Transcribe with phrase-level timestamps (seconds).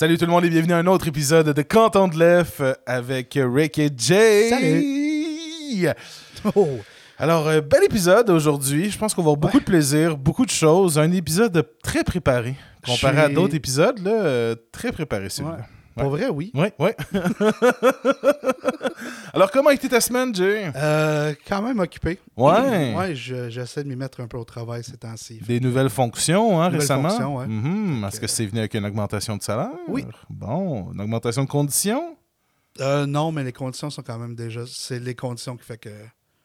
[0.00, 3.38] Salut tout le monde et bienvenue à un autre épisode de Canton de l'Ef avec
[3.38, 4.48] Rick et Jay.
[4.48, 5.88] Salut.
[6.54, 6.78] Oh.
[7.18, 8.90] Alors, euh, bel épisode aujourd'hui.
[8.90, 10.98] Je pense qu'on va avoir beaucoup de plaisir, beaucoup de choses.
[10.98, 12.54] Un épisode très préparé.
[12.82, 15.56] Comparé à d'autres épisodes, là, euh, très préparé celui-là.
[15.56, 15.64] Ouais.
[16.00, 16.50] Pour vrai, oui.
[16.54, 16.90] Oui, oui.
[19.32, 20.70] Alors, comment a été ta semaine, Jay?
[20.74, 22.18] Euh, quand même occupé.
[22.36, 22.94] Ouais.
[23.00, 25.40] Ouais, je- j'essaie de m'y mettre un peu au travail ces temps-ci.
[25.46, 27.08] Des nouvelles fonctions, hein, Nouvelles récemment?
[27.08, 27.46] fonctions, ouais.
[27.46, 28.04] Mhm.
[28.04, 29.70] Est-ce que- que c'est venu avec une augmentation de salaire?
[29.88, 30.04] Oui.
[30.28, 32.16] Bon, une augmentation de conditions?
[32.80, 34.60] Euh, non, mais les conditions sont quand même déjà.
[34.66, 35.90] C'est les conditions qui fait que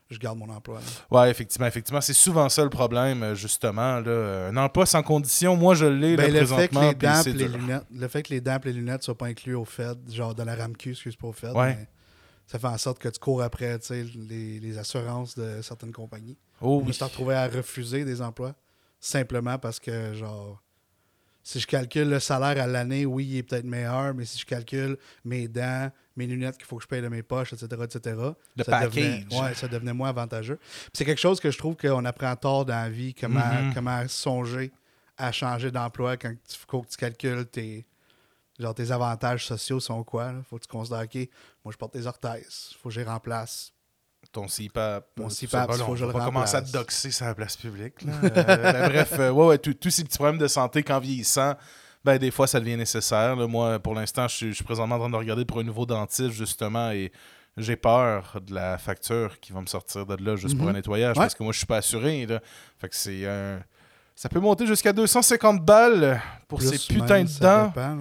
[0.09, 0.79] je garde mon emploi.
[0.79, 1.17] là.
[1.19, 2.01] Ouais, effectivement, effectivement.
[2.01, 3.99] C'est souvent ça le problème, euh, justement.
[3.99, 4.47] Là.
[4.49, 6.81] Un emploi sans condition, moi je l'ai là, Ben, le, fait que présentement.
[6.89, 9.17] les puis dents et les lunettes, le fait que les dents et les lunettes soient
[9.17, 11.75] pas inclus au Fed, genre dans la RAMQ, excuse pas au Fed, Ouais.
[11.79, 11.87] mais
[12.47, 16.37] ça fait en sorte que tu cours après les, les assurances de certaines compagnies.
[16.61, 16.93] Oh Je me oui.
[16.93, 18.53] suis retrouvé à refuser des emplois
[18.99, 20.61] simplement parce que, genre,
[21.47, 24.45] si je calcule le salaire à l'année, oui, il est peut-être meilleur, mais si je
[24.47, 28.15] calcule mes dents, mes lunettes qu'il faut que je paye de mes poches, etc., etc.,
[28.57, 28.95] Le ça, package.
[28.95, 30.57] devenait, ouais, ça devenait moins avantageux.
[30.91, 33.73] C'est quelque chose que je trouve qu'on apprend tard dans la vie, comment, Mhm.
[33.75, 34.71] comment songer
[35.17, 36.33] à changer d'emploi quand
[36.67, 37.85] faut que tu calcules tes,
[38.59, 40.33] genre, tes avantages sociaux sont quoi.
[40.35, 41.29] Il faut que tu considères, OK,
[41.63, 43.71] moi, je porte des orthèses, il faut que je les remplace.
[44.35, 45.05] Ton CPAP.
[45.17, 45.29] Mon.
[45.29, 48.01] CPAP, Bon, faut on que je va commencer à te doxer sur la place publique.
[48.03, 48.11] là.
[48.21, 48.29] Euh,
[48.73, 51.53] ben, bref, euh, ouais, ouais, tous ces petits problèmes de santé qu'en vieillissant,
[52.03, 53.37] ben, des fois, ça devient nécessaire.
[53.37, 53.47] là.
[53.47, 56.91] Moi, pour l'instant, je suis, présentement en train de regarder pour un nouveau dentiste, justement,
[56.91, 57.13] et
[57.55, 60.71] j'ai peur de la facture qui va me sortir de là juste pour Mhm.
[60.71, 61.23] un nettoyage, Ouais.
[61.23, 62.25] parce que moi, je suis pas assuré.
[62.25, 62.41] Là.
[62.77, 63.59] Fait que c'est un...
[64.15, 67.67] Ça peut monter jusqu'à 250 balles pour Plus ces putains de dents.
[67.67, 67.97] dépend.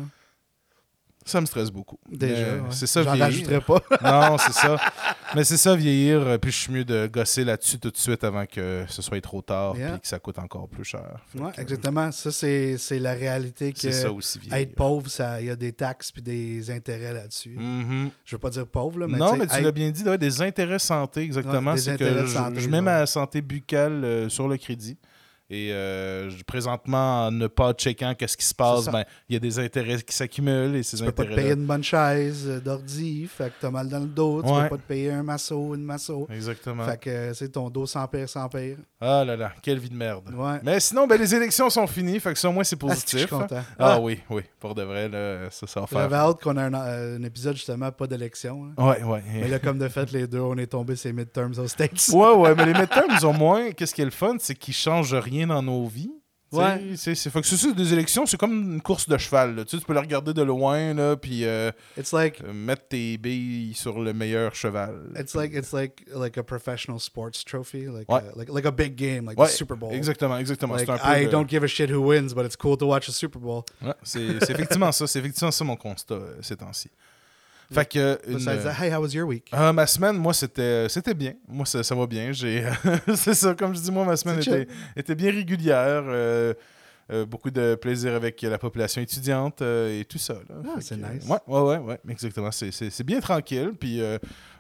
[1.27, 1.99] Ça me stresse beaucoup.
[2.11, 2.61] Déjà, ouais.
[2.71, 3.65] C'est ça, J'en vieillir.
[3.65, 3.81] pas.
[4.03, 4.77] Non, c'est ça.
[5.35, 6.21] Mais c'est ça, vieillir.
[6.21, 9.21] euh, Puis je suis mieux de gosser là-dessus tout de suite avant que ce soit
[9.23, 9.93] trop tard Yeah.
[9.93, 11.25] puis que ça coûte encore plus cher.
[11.35, 12.13] Ouais, que, exactement.
[12.13, 14.59] Ça, c'est c'est la réalité que C'est ça aussi, vieillir.
[14.59, 17.57] être pauvre, ça- il y a des taxes puis des intérêts là-dessus.
[17.59, 18.11] Mhm.
[18.25, 20.19] Je veux pas dire pauvre, là, mais non, mais tu être- l'as bien dit, ouais,
[20.19, 21.71] des intérêts santé, exactement.
[21.71, 24.57] Ouais, des c'est que intérêts je, santé, je mets ma santé buccale euh, sur le
[24.59, 24.99] crédit.
[25.51, 29.39] Et euh, présentement, en ne pas checkant qu'est-ce qui se passe, ben, il y a
[29.41, 32.61] des intérêts qui s'accumulent et ces tu peux pas te payer une bonne chaise euh,
[32.61, 34.43] d'ordi, fait que t'as mal dans le dos.
[34.43, 34.63] Tu Ouais.
[34.65, 36.27] peux pas te payer un masso, une masso.
[36.31, 36.85] Exactement.
[36.87, 38.79] Fait que euh, c'est ton dos sans pire, sans pire.
[39.01, 40.31] Ah là là, quelle vie de merde.
[40.35, 40.61] Ouais.
[40.63, 43.05] Mais sinon, ben, les élections sont finies, fait que ça, au moins, c'est Ah, c'est
[43.05, 43.49] que je suis positif.
[43.49, 43.63] content.
[43.79, 45.99] Ah oui, oui, pour de vrai, là, ça, va faire.
[46.01, 48.65] J'avais hâte qu'on ait un, euh, un épisode justement pas d'élection.
[48.77, 48.83] là.
[48.85, 49.23] Ouais, ouais.
[49.35, 52.09] Mais là, comme de fait, les deux, on est tombés ces midterms aux States.
[52.15, 53.73] Ouais, ouais, mais les midterms, ont moins.
[53.73, 56.11] Qu'est-ce qui est le fun, c'est qu'ils changent rien dans nos vies.
[56.53, 56.95] Ouais.
[56.97, 59.57] c'est- c'est- fait que c'est ça, des élections, c'est comme une course de cheval.
[59.57, 59.65] là.
[59.65, 62.87] Tu, sais, tu peux la regarder de loin, là, puis euh, It's like euh, mettre
[62.87, 64.95] tes billes sur le meilleur cheval.
[65.19, 68.21] It's like it's like like a professional sports trophy, like Ouais.
[68.21, 69.93] a, like like a big game, like Ouais, the Super Bowl.
[69.93, 70.75] Exactement, exactement.
[70.77, 72.77] Like, c'est un peu I le- don't give a shit who wins, but it's cool
[72.77, 73.65] to watch a Super Bowl.
[73.83, 75.09] Ouais, c'est c'est effectivement ça.
[75.09, 76.89] C'est effectivement ça mon constat euh, ces temps-ci.
[77.75, 78.19] Fait que.
[78.29, 78.49] une-
[78.81, 79.49] hey, how was your week?
[79.53, 81.33] Ah, ma semaine, moi, c'était c'était bien.
[81.49, 82.33] Moi, ça, ça va bien.
[82.33, 82.65] J'ai
[83.17, 86.03] C'est ça, comme je dis, moi, ma semaine était, était bien régulière.
[86.07, 86.55] euh,
[87.13, 90.33] euh, beaucoup de plaisir avec la population étudiante euh, et tout ça.
[90.49, 90.55] là.
[90.67, 91.29] Ah, c'est que, nice.
[91.29, 92.51] Ouais, ouais, ouais, ouais, exactement.
[92.51, 93.73] C'est- C'est c'est bien tranquille.
[93.79, 94.01] Puis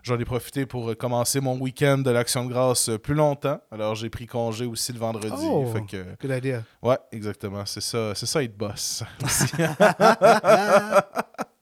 [0.03, 3.59] j'en ai profité pour commencer mon week-end de l'Action de grâce plus longtemps.
[3.73, 5.33] Alors j'ai pris congé aussi le vendredi.
[5.41, 5.73] Oh.
[5.73, 6.63] Fait que, Good idea.
[6.83, 7.65] ouais, exactement.
[7.65, 9.03] C'est ça, c'est ça être boss.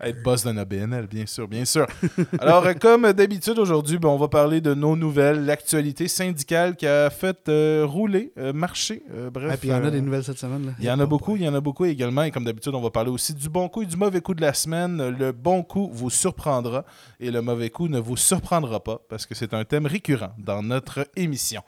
[0.00, 1.86] Être boss de Nobel, bien sûr, bien sûr.
[2.40, 6.86] Alors, euh, comme d'habitude, aujourd'hui, ben, on va parler de nos nouvelles, l'actualité syndicale qui
[6.86, 9.02] a fait euh, rouler, euh, marcher.
[9.14, 9.54] euh, bref.
[9.54, 10.66] Et puis il y en a des nouvelles cette semaine.
[10.66, 10.72] Là.
[10.78, 12.22] il y en a beaucoup, il y en a beaucoup également.
[12.22, 14.40] Et comme d'habitude, on va parler aussi du bon coup et du mauvais coup de
[14.40, 15.10] la semaine.
[15.10, 16.84] Le bon coup vous surprendra
[17.20, 20.62] et le mauvais coup ne vous surprendra pas parce que c'est un thème récurrent dans
[20.62, 21.62] notre émission.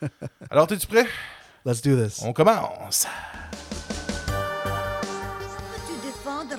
[0.50, 1.06] Alors, es-tu prêt?
[1.64, 2.22] Let's do this.
[2.24, 3.06] On commence.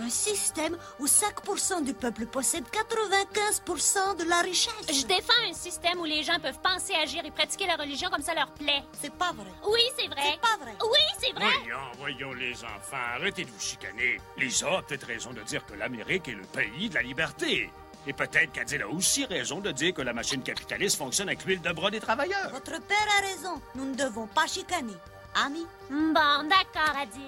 [0.09, 5.99] Un système où 5% du peuple possède 95% de la richesse Je défends un système
[5.99, 8.83] où les gens peuvent penser, agir et pratiquer la religion comme ça leur plaît.
[8.99, 9.51] C'est pas vrai.
[9.67, 10.21] Oui, c'est vrai.
[10.33, 10.75] C'est pas vrai.
[10.81, 11.51] Oui, c'est vrai.
[11.61, 14.19] Voyons, voyons les enfants, arrêtez de vous chicaner.
[14.37, 17.69] Lisa a peut-être raison de dire que l'Amérique est le pays de la liberté.
[18.07, 21.61] Et peut-être qu'Adil a aussi raison de dire que la machine capitaliste fonctionne avec l'huile
[21.61, 22.49] de bras des travailleurs.
[22.49, 23.61] Votre père a raison.
[23.75, 24.97] Nous ne devons pas chicaner.
[25.35, 27.21] Amis Bon, d'accord, Adil.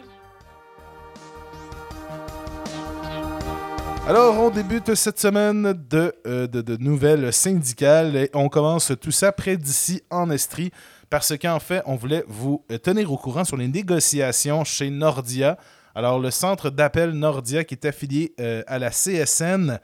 [4.07, 9.31] Alors, on débute cette semaine de, euh, de, nouvelles syndicales et on commence tout ça
[9.31, 10.71] près d'ici en Estrie
[11.12, 15.57] parce qu'en fait, on voulait vous euh, tenir au courant sur les négociations chez Nordia.
[15.94, 19.80] Alors, le centre d'appel Nordia qui est affilié euh, à la CSN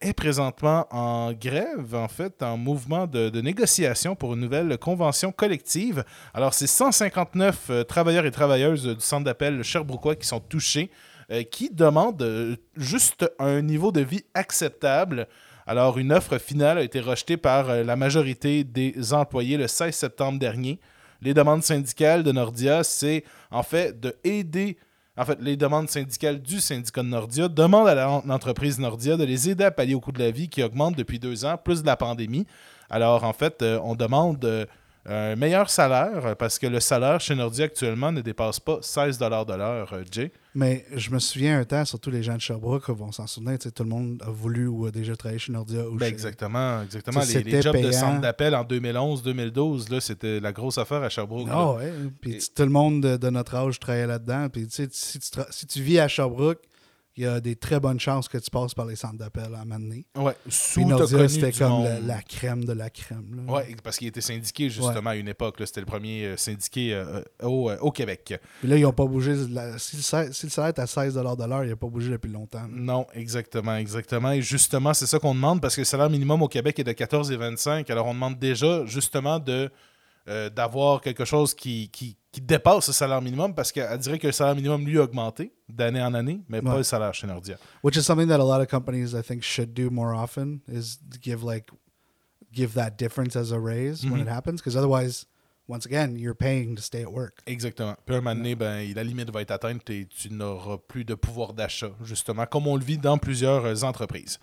[0.00, 6.04] est présentement en grève, en fait, en mouvement de, négociation pour une nouvelle convention collective.
[6.34, 10.90] Alors, c'est 159 euh, travailleurs et travailleuses du centre d'appel Sherbrookeois qui sont touchés.
[11.30, 15.28] Euh, qui demande euh, juste un niveau de vie acceptable.
[15.64, 19.94] Alors, une offre finale a été rejetée par euh, la majorité des employés le 16
[19.94, 20.80] septembre dernier.
[21.22, 23.22] Les demandes syndicales de Nordia, c'est
[23.52, 24.76] en fait de aider.
[25.16, 29.50] En fait, les demandes syndicales du syndicat de Nordia demandent à l'entreprise Nordia de les
[29.50, 31.86] aider à pallier au coût de la vie qui augmente depuis deux ans, plus de
[31.86, 32.46] la pandémie.
[32.88, 34.66] Alors, en fait, on demande
[35.06, 39.18] un meilleur salaire euh, parce que le salaire chez Nordia actuellement ne dépasse pas 16
[39.18, 40.30] de l'heure, euh, Jay.
[40.54, 43.68] Mais je me souviens un temps, surtout les gens de Sherbrooke vont s'en souvenir, tu
[43.68, 45.88] sais, tout le monde a voulu ou a déjà travaillé chez Nordia.
[45.88, 47.20] Ou Ben, chez- exactement, exactement.
[47.32, 51.48] Les, les jobs de centre d'appel en 2011-2012, là, c'était la grosse affaire à Sherbrooke.
[51.50, 51.92] Ah ouais.
[52.20, 54.48] Puis tout le monde de, de notre âge travaillait là-dedans.
[54.48, 56.60] Puis tu sais, si tu, tra- si tu vis à Sherbrooke,
[57.16, 59.60] il y a des très bonnes chances que tu passes par les centres d'appel à
[59.60, 60.06] un moment donné.
[60.16, 63.46] Ouais, sous Nordia, c'était comme la, crème de la crème.
[63.48, 65.56] Ouais, parce qu'il était syndiqué justement à une époque.
[65.64, 68.34] C'était le premier euh, syndiqué euh, euh, au, au Québec.
[68.60, 69.34] Puis là, ils n'ont pas bougé.
[69.50, 71.88] la- si, le salaire, si le salaire est à 16 de l'heure, il n'a pas
[71.88, 72.62] bougé depuis longtemps.
[72.62, 72.68] là.
[72.70, 74.32] Non, exactement, exactement.
[74.32, 76.92] Et justement, c'est ça qu'on demande parce que le salaire minimum au Québec est de
[76.92, 77.90] 14,25.
[77.90, 79.70] Alors, on demande déjà justement de
[80.28, 84.26] euh, d'avoir quelque chose qui, qui, qui dépasse le salaire minimum parce qu'elle dirait que
[84.26, 86.76] le salaire minimum, lui, a augmenté d'année en année, mais pas Ouais.
[86.78, 87.56] le salaire chez Nordia.
[87.82, 90.98] Which is something that a lot of companies, I think, should do more often is
[91.22, 91.66] give like
[92.52, 94.22] give that difference as a raise when Mhm.
[94.22, 94.56] it happens.
[94.60, 95.26] Because otherwise,
[95.68, 97.38] once again, you're paying to stay at work.
[97.46, 97.94] Exactement.
[98.04, 101.14] Puis un moment donné, ben, la limite va être atteinte et tu n'auras plus de
[101.14, 104.38] pouvoir d'achat, justement, comme on le vit dans plusieurs euh, entreprises.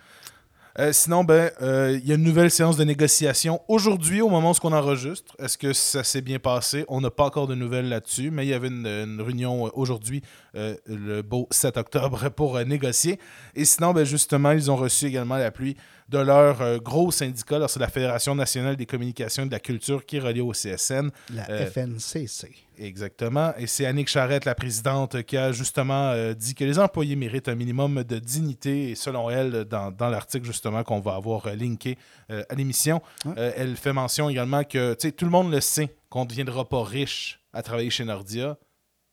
[0.80, 4.52] Euh, sinon, ben, euh, il y a une nouvelle séance de négociation aujourd'hui, au moment
[4.52, 5.36] où on enregistre.
[5.40, 6.86] Est-ce que ça s'est bien passé?
[6.88, 10.22] On n'a pas encore de nouvelles là-dessus, mais il y avait une, réunion euh, aujourd'hui,
[10.58, 13.20] euh, le beau 7 octobre, pour euh, négocier.
[13.56, 15.78] Et sinon, ben, justement, ils ont reçu également l'appui
[16.10, 17.68] de leur euh, gros syndicat.
[17.68, 21.10] C'est la Fédération nationale des communications et de la culture qui est reliée au CSN.
[21.34, 22.50] La FNCC.
[22.80, 23.54] Exactement.
[23.58, 27.56] Et c'est Annick Charrette, la présidente, qui a justement dit que les employés méritent un
[27.56, 28.92] minimum de dignité.
[28.92, 31.98] Et selon elle, dans, dans l'article justement qu'on va avoir linké
[32.30, 33.54] à l'émission, Ouais.
[33.58, 37.40] elle fait mention également que tout le monde le sait qu'on ne deviendra pas riche
[37.54, 38.58] à travailler chez Nordia,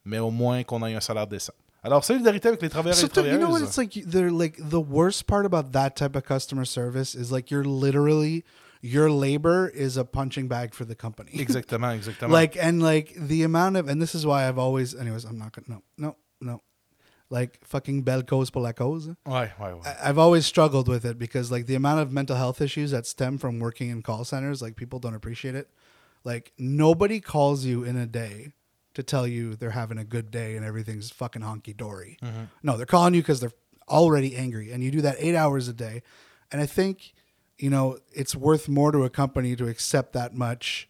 [0.05, 1.53] mais au moins qu'on ait un salaire décent.
[1.83, 3.69] Alors, solidarité avec les travailleurs et les So you know what travailleuses.
[3.69, 4.05] it's like?
[4.07, 8.43] They're like the worst part about that type of customer service is like you're literally
[8.81, 11.31] your labor is a punching bag for the company.
[11.35, 12.31] Exactement, exactement.
[12.31, 15.53] like and like the amount of and this is why I've always anyways I'm not
[15.53, 16.61] gonna no no no
[17.31, 18.51] like fucking cause.
[18.51, 19.81] ouais, ouais, ouais.
[19.87, 23.07] I- I've always struggled with it because like the amount of mental health issues that
[23.07, 25.69] stem from working in call centers, like people don't appreciate it.
[26.25, 28.53] Like nobody calls you in a day
[28.95, 32.19] to tell you they're having a good day and everything's fucking honky dory.
[32.23, 32.45] Mm-hmm.
[32.63, 33.53] No, they're calling you because they're
[33.89, 36.03] already angry, and you do that eight hours a day.
[36.51, 37.13] And I think
[37.59, 40.89] you know it's worth more to a company to accept that much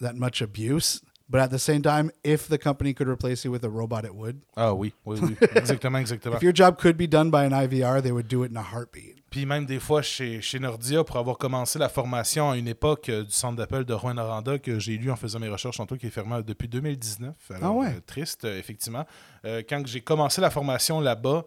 [0.00, 1.02] that much abuse.
[1.26, 4.14] But at the same time, if the company could replace you with a robot, it
[4.14, 4.40] would.
[4.56, 5.36] Ah oui, oui, oui.
[5.56, 6.36] Exactement, exactement.
[6.36, 8.62] If your job could be done by an IVR, they would do it in a
[8.62, 9.16] heartbeat.
[9.30, 13.08] Puis même des fois chez, chez Nordia, pour avoir commencé la formation à une époque
[13.08, 16.06] euh, du centre d'appel de Rouen-Noranda que j'ai lu en faisant mes recherches tantôt, qui
[16.06, 17.34] est fermé depuis 2019.
[17.50, 17.86] Alors, Ah ouais?
[17.96, 19.06] euh, triste, euh, effectivement.
[19.46, 21.46] Euh, quand j'ai commencé la formation là-bas,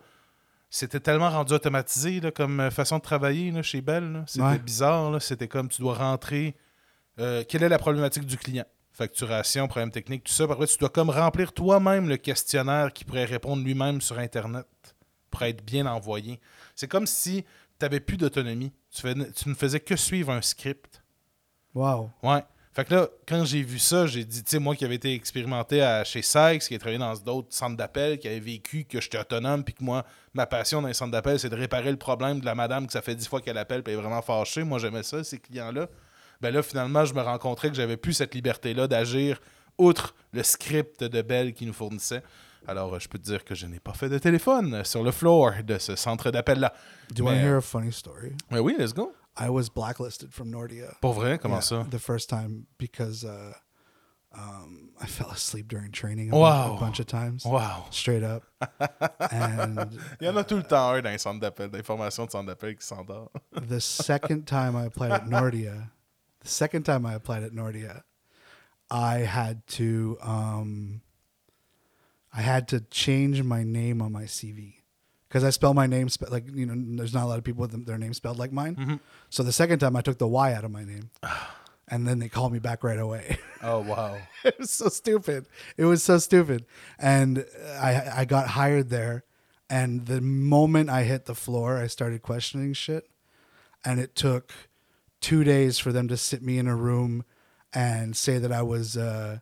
[0.70, 4.24] c'était tellement rendu automatisé là, comme euh, façon de travailler là, chez Bell.
[4.28, 4.60] C'était Ouais.
[4.60, 5.22] bizarre.
[5.22, 6.56] C'était comme tu dois rentrer.
[7.20, 8.66] euh, quelle est la problématique du client?
[8.98, 10.46] Facturation, problème technique, tout ça.
[10.46, 14.66] Après, tu dois comme remplir toi-même le questionnaire qui pourrait répondre lui-même sur Internet
[15.30, 16.40] pour être bien envoyé.
[16.74, 17.50] C'est comme si tu
[17.86, 18.74] n'avais plus d'autonomie.
[18.90, 21.04] Tu, fais- tu ne faisais que suivre un script.
[21.76, 22.10] Wow.
[22.24, 22.44] Ouais.
[22.74, 25.14] Fait que là, quand j'ai vu ça, j'ai dit, tu sais, moi qui avais été
[25.14, 29.00] expérimenté à, chez Sykes, qui a travaillé dans d'autres centres d'appel, qui avait vécu que
[29.00, 31.98] j'étais autonome, puis que moi, ma passion dans les centres d'appel, c'est de réparer le
[31.98, 34.24] problème de la madame que ça fait dix fois qu'elle appelle, puis elle est vraiment
[34.24, 34.64] fâchée.
[34.64, 35.88] Moi, j'aimais ça, ces clients-là.
[36.42, 39.40] Ben là, finalement, je me rencontrais que j'avais plus cette liberté-là d'agir
[39.78, 42.24] outre le script de Bell qui nous fournissait.
[42.68, 45.04] Alors, euh, je peux te dire que je n'ai pas fait de téléphone euh, sur
[45.04, 46.74] le floor de ce centre d'appel-là.
[47.14, 48.34] Do you want to hear a funny story?
[48.52, 49.14] Mais oui, let's go.
[49.40, 50.88] I was blacklisted from Nordia.
[51.02, 51.88] Pour vrai, comment Yeah, ça?
[51.92, 53.54] The first time because uh,
[54.36, 56.76] um, I fell asleep during training a, Wow.
[56.78, 57.46] a bunch of times.
[57.46, 57.86] Wow.
[57.92, 58.44] Straight up.
[59.32, 62.32] and Il y en a tout le temps un dans les centres d'appel, d'information de
[62.32, 63.32] centre d'appel qui s'endort.
[63.70, 65.90] the second time I applied at Nordia,
[66.48, 68.04] second time I applied at Nordia,
[68.90, 71.02] I had to um,
[72.34, 74.76] I had to change my name on my CV
[75.28, 76.76] because I spell my name spe- like you know.
[76.98, 79.00] There's not a lot of people with them- their name spelled like mine.
[79.30, 81.10] So the second time I took the Y out of my name,
[81.88, 83.38] and then they called me back right away.
[83.62, 84.18] Oh, wow.
[84.44, 85.48] it was so stupid.
[85.78, 86.66] It was so stupid.
[87.00, 87.46] And
[87.80, 89.24] I I got hired there,
[89.70, 93.10] and the moment I hit the floor, I started questioning shit,
[93.84, 94.54] and it took
[95.22, 97.24] two days for them to sit me in a room
[97.74, 99.40] and say that I was uh,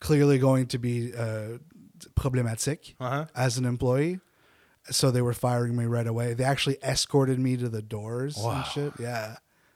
[0.00, 1.58] clearly going to be uh,
[2.16, 3.26] problématique Uh-huh.
[3.34, 4.20] as an employee.
[4.90, 6.34] So they were firing me right away.
[6.34, 8.56] They actually escorted me to the doors Wow.
[8.56, 8.92] and shit.
[8.98, 9.32] Yeah.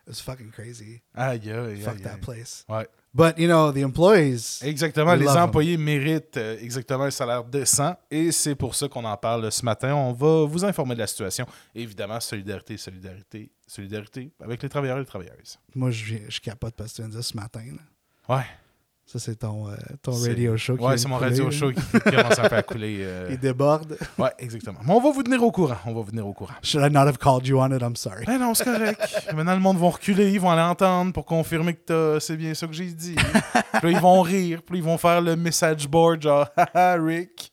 [0.06, 1.02] It was fucking crazy.
[1.16, 2.02] Aïe, aïe, aïe, Fuck aïe.
[2.04, 2.64] that place.
[2.68, 2.86] Ouais.
[3.18, 4.60] But, you know, the employees.
[4.62, 9.16] Exactement, les employés méritent euh, exactement un salaire décent et c'est pour ça qu'on en
[9.16, 9.92] parle ce matin.
[9.96, 11.44] On va vous informer de la situation.
[11.74, 15.58] Évidemment, solidarité, solidarité, solidarité avec les travailleurs et les travailleuses.
[15.74, 17.64] Moi, je, je capote parce que tu viens de dire ce matin.
[18.28, 18.36] là.
[18.36, 18.44] Ouais.
[19.10, 20.76] Ça, c'est ton, euh, ton radio show.
[20.76, 21.50] qui Ouais, c'est mon couler, radio là.
[21.50, 22.98] show qui, qui commence à couler.
[23.00, 23.28] euh.
[23.30, 23.96] Il déborde.
[24.18, 24.80] Ouais, exactement.
[24.86, 25.78] Mais on va vous tenir au courant.
[25.86, 26.52] On va vous tenir au courant.
[26.62, 27.80] Should I not have called you on it?
[27.80, 28.26] I'm sorry.
[28.26, 29.00] Ben non, c'est correct.
[29.34, 32.52] Maintenant, le monde va reculer, ils vont aller entendre pour confirmer que t'as- c'est bien
[32.52, 33.14] ça que j'ai dit.
[33.14, 36.96] puis là, ils vont rire, puis là, ils vont faire le message board, genre, haha,
[37.02, 37.50] Rick.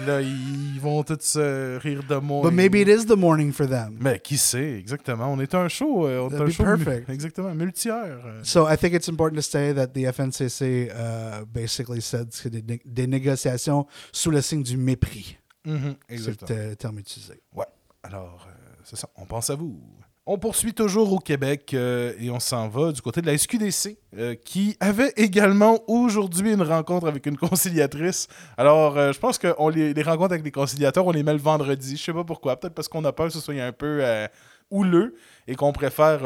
[0.00, 2.42] Puis là, ils vont tous se rire de moi.
[2.48, 3.96] But maybe it is the morning for them.
[4.00, 5.32] Mais qui sait, exactement.
[5.32, 6.06] On est un show.
[6.06, 6.64] euh, on est un be show.
[6.64, 7.10] mu- perfect.
[7.10, 8.22] Exactement, multi-heures.
[8.24, 8.40] euh.
[8.42, 12.50] So I think it's important to say that the FNCC uh, basically said que c'est
[12.50, 15.36] des, né- des négociations sous le signe du mépris.
[15.66, 16.58] Mhm, C'est exactement.
[16.60, 17.34] le te- terme utilisé.
[17.54, 17.66] Ouais.
[18.02, 18.52] Alors, euh,
[18.84, 19.08] c'est ça.
[19.16, 19.78] On pense à vous.
[20.32, 23.98] On poursuit toujours au Québec euh, et on s'en va du côté de la SQDC
[24.16, 28.28] euh, qui avait également aujourd'hui une rencontre avec une conciliatrice.
[28.56, 31.96] Alors, euh, je pense que les, rencontres avec les conciliateurs, on les met le vendredi.
[31.96, 32.54] Je sais pas pourquoi.
[32.54, 34.04] Peut-être parce qu'on a peur que ce soit un peu
[34.70, 35.16] houleux
[35.48, 36.20] et qu'on préfère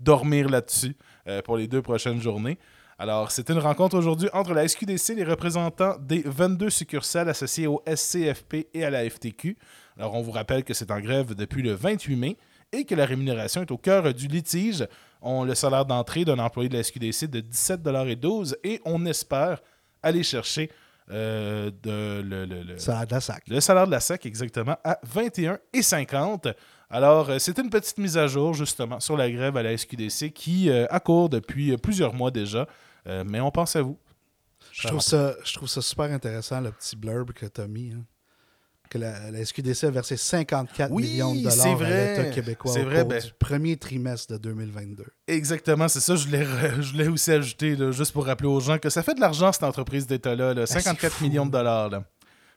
[0.00, 0.96] dormir là-dessus
[1.44, 2.58] pour les deux prochaines journées.
[2.98, 7.82] Alors, c'était une rencontre aujourd'hui entre la SQDC, les représentants des 22 succursales associées au
[7.86, 9.58] SCFP et à la FTQ.
[9.98, 12.38] Alors, on vous rappelle que c'est en grève depuis le 28 mai
[12.72, 14.86] et que la rémunération est au cœur du litige.
[15.20, 19.60] On le salaire d'entrée d'un employé de la SQDC de 17,12 et on espère
[20.02, 20.70] aller chercher
[21.10, 23.42] euh, de, le, le- le- Ça a de la sac.
[23.48, 26.54] le salaire de la SAC exactement à 21,50.
[26.90, 30.30] Alors, euh, c'est une petite mise à jour justement sur la grève à la SQDC
[30.32, 32.66] qui euh, accourt depuis euh, plusieurs mois déjà.
[33.06, 33.98] Euh, mais on pense à vous.
[34.72, 37.92] Je trouve, ça, je trouve ça super intéressant, le petit blurb que tu as mis.
[37.92, 38.04] hein.
[38.92, 42.16] Que la, la SQDC a versé 54 Oui, millions de c'est dollars à vrai.
[42.18, 45.04] l'État québécois C'est au vrai, cours ben- du premier trimestre de 2022.
[45.28, 46.14] Exactement, c'est ça.
[46.14, 49.50] Je l'ai, aussi ajouté, là, juste pour rappeler aux gens que ça fait de l'argent,
[49.50, 50.52] cette entreprise d'État-là.
[50.52, 50.66] là.
[50.66, 51.24] c'est 54 fou.
[51.24, 51.88] millions de dollars.
[51.88, 52.04] Là.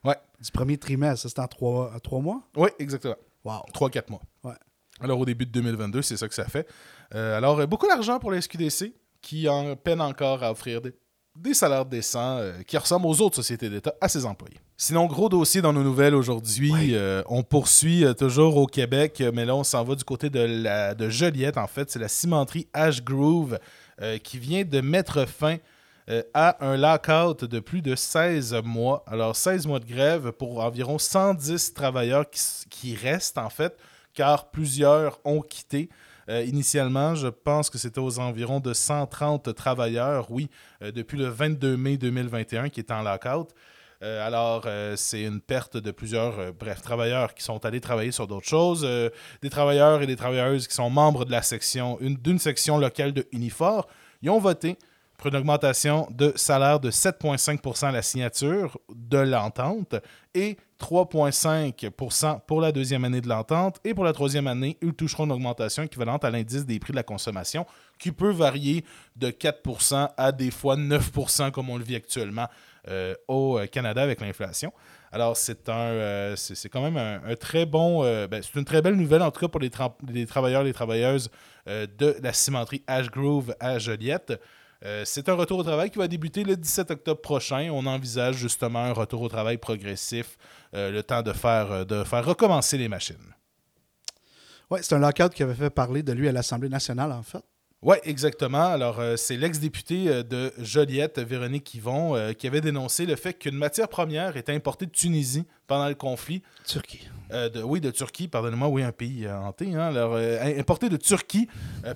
[0.04, 2.42] Ouais, Du premier trimestre, c'était en trois, trois mois?
[2.58, 3.16] oui, exactement.
[3.46, 3.62] Wow.
[3.74, 4.22] 3-4 mois.
[4.44, 4.56] Ouais.
[5.00, 6.68] Alors, au début de 2022, c'est ça que ça fait.
[7.14, 10.94] Euh, alors, euh, beaucoup d'argent pour la SQDC, qui en peine encore à offrir des,
[11.36, 14.58] des salaires décents euh, qui ressemblent aux autres sociétés d'État à ses employés.
[14.78, 16.96] Sinon, gros dossier dans nos nouvelles aujourd'hui.
[16.96, 20.40] Euh, on poursuit euh, toujours au Québec, mais là, on s'en va du côté de,
[20.40, 21.92] la, de Joliette, en fait.
[21.92, 23.60] C'est la cimenterie Ash Groove
[24.24, 25.56] qui vient de mettre fin
[26.34, 29.06] à un lockout de plus de 16 mois.
[29.08, 32.26] Alors, 16 mois de grève pour environ 110 travailleurs
[32.70, 33.78] qui restent, en fait,
[34.14, 35.88] car plusieurs ont quitté.
[36.30, 40.50] Euh, initialement, je pense que c'était aux environs de 130 travailleurs, oui,
[40.82, 43.50] euh, depuis le 22 mai 2021 qui est en lockout.
[44.04, 44.68] Euh, alors,
[44.98, 48.86] c'est une perte de plusieurs, bref, travailleurs qui sont allés travailler sur d'autres choses.
[49.42, 53.14] Des travailleurs et des travailleuses qui sont membres de la section, une- d'une section locale
[53.14, 53.88] de Unifor,
[54.22, 54.78] ils ont voté
[55.18, 59.96] pour une augmentation de salaire de 7,5% à la signature de l'entente
[60.34, 63.80] et 3,5% pour la deuxième année de l'entente.
[63.84, 66.98] Et pour la troisième année, ils toucheront une augmentation équivalente à l'indice des prix de
[66.98, 67.66] la consommation
[67.98, 68.84] qui peut varier
[69.16, 72.48] de 4% à des fois 9% comme on le vit actuellement
[72.88, 74.72] euh, au euh, Canada avec l'inflation.
[75.12, 78.96] Alors, c'est un, euh, c'est quand même un, très bon, ben, c'est une très belle
[78.96, 81.30] nouvelle en tout cas pour les, tra- les travailleurs et les travailleuses
[81.68, 84.34] de la cimenterie Ash Grove à Joliette.
[85.04, 87.70] C'est un retour au travail qui va débuter le 17 octobre prochain.
[87.72, 90.38] On envisage justement un retour au travail progressif,
[90.76, 93.34] euh, le temps de faire, euh, de faire recommencer les machines.
[94.70, 97.44] Ouais, c'est un lockout qui avait fait parler de lui à l'Assemblée nationale, en fait.
[97.82, 98.66] Oui, exactement.
[98.66, 103.34] Alors, euh, c'est l'ex-député euh, de Joliette, Véronique Yvon, euh, qui avait dénoncé le fait
[103.34, 106.42] qu'une matière première était importée de Tunisie pendant le conflit.
[106.66, 107.08] Turquie.
[107.32, 109.76] Euh, de, oui, de Turquie, pardonnez-moi, oui, un pays hanté.
[109.76, 111.48] Hein, alors, importée de Turquie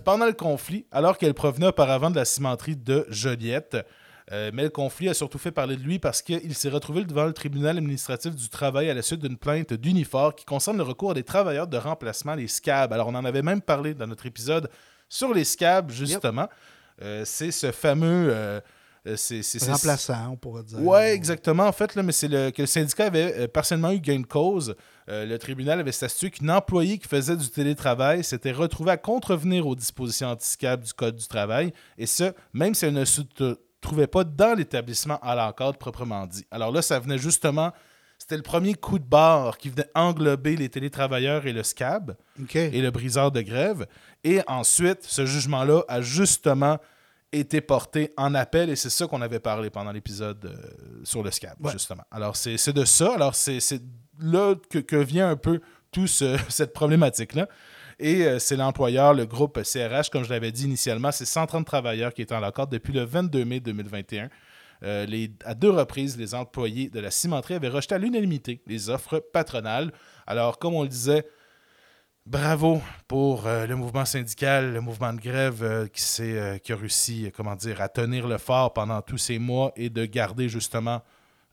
[0.03, 3.77] pendant le conflit, alors qu'elle provenait auparavant de la cimenterie de Joliette.
[4.31, 7.25] Euh, mais le conflit a surtout fait parler de lui parce qu'il s'est retrouvé devant
[7.25, 11.12] le tribunal administratif du travail à la suite d'une plainte d'Unifor qui concerne le recours
[11.12, 12.93] à des travailleurs de remplacement, les SCAB.
[12.93, 14.69] Alors, on en avait même parlé dans notre épisode
[15.07, 16.48] sur les SCAB, justement.
[17.01, 18.62] Euh, c'est ce fameux...
[19.07, 20.81] euh, c'est, Remplaçant, on pourrait dire.
[20.81, 21.65] Ouais, exactement.
[21.65, 24.25] En fait, là, mais c'est le, que le syndicat avait euh, partiellement eu gain de
[24.25, 24.75] cause.
[25.09, 29.65] Euh, le tribunal avait statué qu'une employée qui faisait du télétravail s'était retrouvée à contrevenir
[29.67, 33.05] aux dispositions antiscab du Code du travail, et ce, même si elle ne
[33.81, 36.45] trouvait pas dans l'établissement à l'encadre proprement dit.
[36.51, 37.71] Alors là, ça venait justement.
[38.17, 42.15] C'était le premier coup de barre qui venait englober les télétravailleurs et le SCAB
[42.53, 43.88] et le briseur de grève.
[44.25, 46.77] Et ensuite, ce jugement-là a justement
[47.31, 51.31] été porté en appel et c'est ça qu'on avait parlé pendant l'épisode euh, sur le
[51.31, 51.71] scab, Ouais.
[51.71, 52.03] justement.
[52.12, 53.13] Alors, c'est de ça.
[53.13, 53.59] Alors, c'est
[54.19, 56.09] là que, que vient un peu toute
[56.50, 57.48] cette problématique-là.
[57.99, 62.13] Et euh, c'est l'employeur, le groupe CRH, comme je l'avais dit initialement, c'est 130 travailleurs
[62.13, 64.29] qui étaient en accord depuis le 22 mai 2021.
[64.83, 68.89] Euh, les- à deux reprises, les employés de la cimenterie avaient rejeté à l'unanimité les
[68.89, 69.91] offres patronales.
[70.25, 71.25] Alors, comme on le disait,
[72.25, 76.01] bravo pour euh, le mouvement syndical, le mouvement de grève euh, qui,
[76.63, 80.05] qui a réussi comment dire, à tenir le fort pendant tous ces mois et de
[80.05, 81.01] garder justement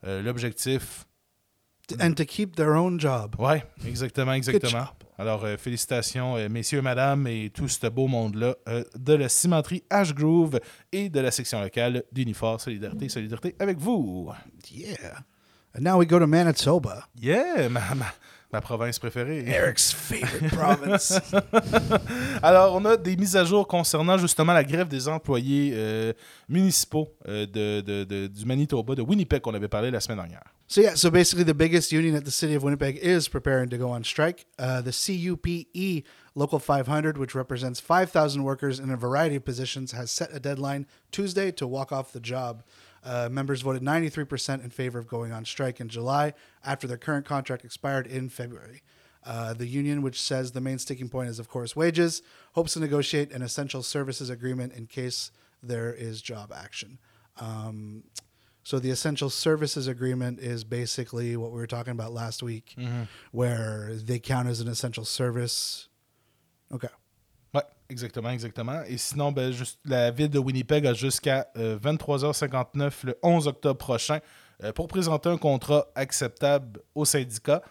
[0.03, 1.05] l'objectif.
[1.99, 3.35] And to keep their own job.
[3.39, 4.85] Oui, exactement, exactement.
[5.19, 9.83] Alors, euh, félicitations, euh, messieurs, madame, et tout ce beau monde-là euh, de la cimenterie
[9.89, 10.59] Ashgrove
[10.91, 14.31] et de la section locale d'Unifor Solidarité, Solidarité avec vous.
[14.71, 15.23] Yeah.
[15.75, 17.07] And now we go to Manitoba.
[17.19, 18.05] Yeah, ma, ma,
[18.51, 19.43] ma province préférée.
[19.47, 21.19] Eric's favorite province.
[22.41, 26.13] Alors, on a des mises à jour concernant justement la grève des employés euh,
[26.47, 30.43] municipaux euh, de, de- de- du Manitoba, de Winnipeg, qu'on avait parlé la semaine dernière.
[30.69, 33.77] So yeah, so basically the biggest union at the city of Winnipeg is preparing to
[33.77, 34.45] go on strike.
[34.59, 36.03] Uh, the CUPE
[36.35, 40.85] Local 500, which represents 5,000 workers in a variety of positions, has set a deadline
[41.11, 42.63] Tuesday to walk off the job.
[43.07, 46.33] Uh, members voted 93% in favor of going on strike in July
[46.65, 48.81] after their current contract expired in February.
[49.25, 52.21] Uh, the union, which says the main sticking point is, of course, wages,
[52.51, 55.31] hopes to negotiate an essential services agreement in case
[55.63, 56.99] there is job action.
[57.39, 58.03] Um,
[58.63, 62.75] so the essential services agreement is basically what we were talking about last week,
[63.31, 65.87] where they count as an essential service.
[66.73, 66.89] Okay.
[67.89, 68.81] Exactement, exactement.
[68.87, 73.77] Et sinon, ben, juste, la ville de Winnipeg a jusqu'à euh, 23h59 le 11 octobre
[73.77, 74.19] prochain
[74.63, 77.61] euh, pour présenter un contrat acceptable au syndicat.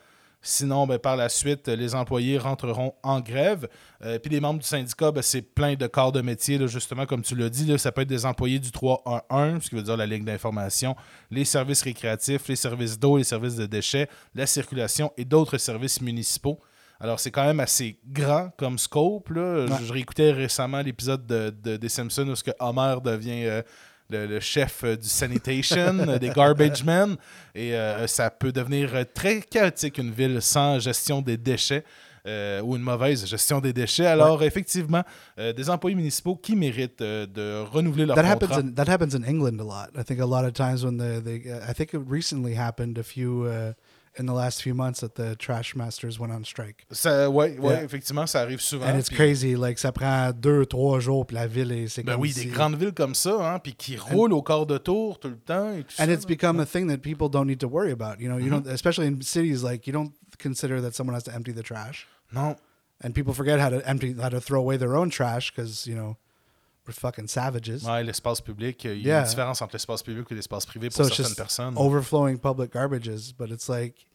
[0.41, 3.69] Sinon, ben, par la suite, les employés rentreront en grève.
[4.05, 7.23] Euh, Puis les membres du syndicat, ben, c'est plein de corps de métier, justement, comme
[7.23, 7.79] tu l'as dit.
[7.79, 10.97] ça peut être des employés du 311, ce qui veut dire la ligne d'information,
[11.31, 16.01] les services récréatifs, les services d'eau, les services de déchets, la circulation et d'autres services
[16.01, 16.59] municipaux.
[17.01, 19.29] Alors, c'est quand même assez grand comme scope.
[19.31, 19.67] Là.
[19.81, 23.63] Je, je réécoutais récemment l'épisode de, de- des Simpsons où ce que Homer devient euh,
[24.09, 27.17] le, le chef euh, du sanitation, euh, des garbage men.
[27.55, 31.85] Et euh, ça peut devenir très chaotique, une ville sans gestion des déchets.
[32.27, 34.07] euh, ou une mauvaise gestion des déchets.
[34.07, 35.05] Alors, effectivement,
[35.39, 38.57] euh, des employés municipaux qui méritent euh, de renouveler leur That contrat.
[38.57, 39.91] happens in that happens in England a lot.
[39.97, 43.05] I think a lot of times when the, the I think it recently happened a
[43.05, 43.75] few uh,
[44.19, 46.87] in the last few months that the trash masters went on strike.
[46.91, 47.85] Ça, ouais, ouais, Yeah.
[47.85, 48.87] effectivement, ça arrive souvent.
[48.87, 49.55] And it's puis- crazy.
[49.57, 52.47] Like ça prend deux trois jours puis la ville est c'est Ben comme oui, si-
[52.47, 55.37] des grandes villes comme ça, hein, puis qui roulent au quart de tour tout le
[55.39, 55.73] temps.
[55.73, 56.29] Et tout and ça, it's là.
[56.29, 58.21] become a thing that people don't need to worry about.
[58.21, 58.63] You know, you Mm-hmm.
[58.65, 62.07] don't, especially in cities like you don't consider that someone has to empty the trash,
[62.33, 62.57] Non.
[63.03, 65.95] and people forget how to empty, how to throw away their own trash because you
[65.95, 66.17] know
[66.93, 67.83] fucking savages.
[67.85, 69.21] Ouais, l'espace public, il y a Yeah.
[69.23, 71.75] une différence entre l'espace public et l'espace privé pour so it's certaines just personnes.
[71.77, 74.07] overflowing public garbages, but it's like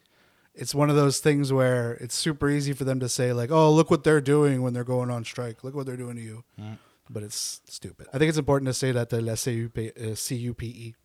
[0.55, 3.71] it's one of those things where it's super easy for them to say like, "Oh,
[3.73, 5.63] look what they're doing when they're going on strike.
[5.63, 6.77] Look what they're doing to you." Mm.
[7.09, 8.07] But it's stupid.
[8.13, 10.95] I think it's important to say that the la CUP, uh, CUPE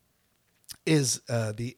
[0.85, 1.75] is uh, the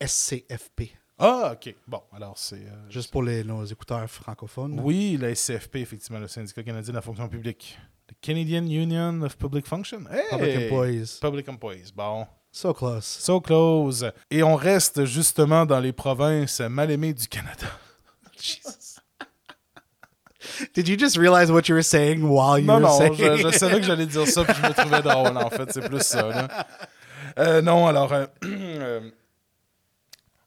[0.00, 0.90] SCFP.
[1.18, 1.74] Ah, ok.
[1.86, 2.56] Bon, alors c'est.
[2.56, 4.80] euh, Juste pour les, nos écouteurs francophones.
[4.80, 7.78] Oui, la SCFP, effectivement, le syndicat canadien de la fonction publique.
[8.12, 10.06] The Canadian Union of Public Function?
[10.10, 10.28] Hey!
[10.30, 11.18] Public employees.
[11.20, 11.90] Public Employees.
[11.94, 12.26] Bon.
[12.50, 13.04] So close.
[13.06, 14.04] So close.
[14.30, 17.66] Et on reste justement dans les provinces mal aimées du Canada.
[18.38, 18.98] Jesus.
[20.74, 23.36] Did you just realize what you were saying while you Non, were non, saying je,
[23.42, 23.54] je it?
[23.54, 25.72] savais que j'allais dire ça, puis je me trouvais drôle, en fait.
[25.72, 26.66] C'est plus ça, là.
[27.38, 28.12] Euh, non, alors...
[28.12, 29.00] euh, euh,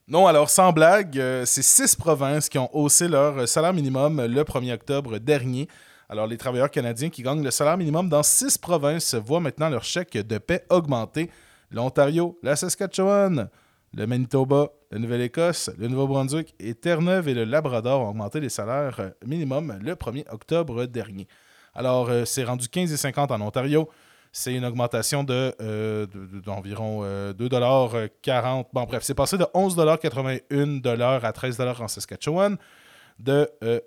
[0.07, 4.73] non, alors, sans blague, c'est six provinces qui ont haussé leur salaire minimum le 1er
[4.73, 5.67] octobre dernier.
[6.09, 9.83] Alors, les travailleurs canadiens qui gagnent le salaire minimum dans six provinces voient maintenant leur
[9.83, 11.31] chèque de paix augmenter.
[11.71, 13.49] L'Ontario, la Saskatchewan,
[13.93, 18.99] le Manitoba, la Nouvelle-Écosse, le Nouveau-Brunswick et Terre-Neuve et le Labrador ont augmenté les salaires
[18.99, 21.27] euh, minimum le 1er octobre dernier.
[21.73, 23.89] Alors, euh, c'est rendu 15,50 en Ontario.
[24.31, 29.45] C'est une augmentation de, euh, de- de- d'environ euh, 2,40 Bon, bref, c'est passé de
[29.53, 32.57] 11,81 à 13 en Saskatchewan.
[33.17, 33.79] De, euh,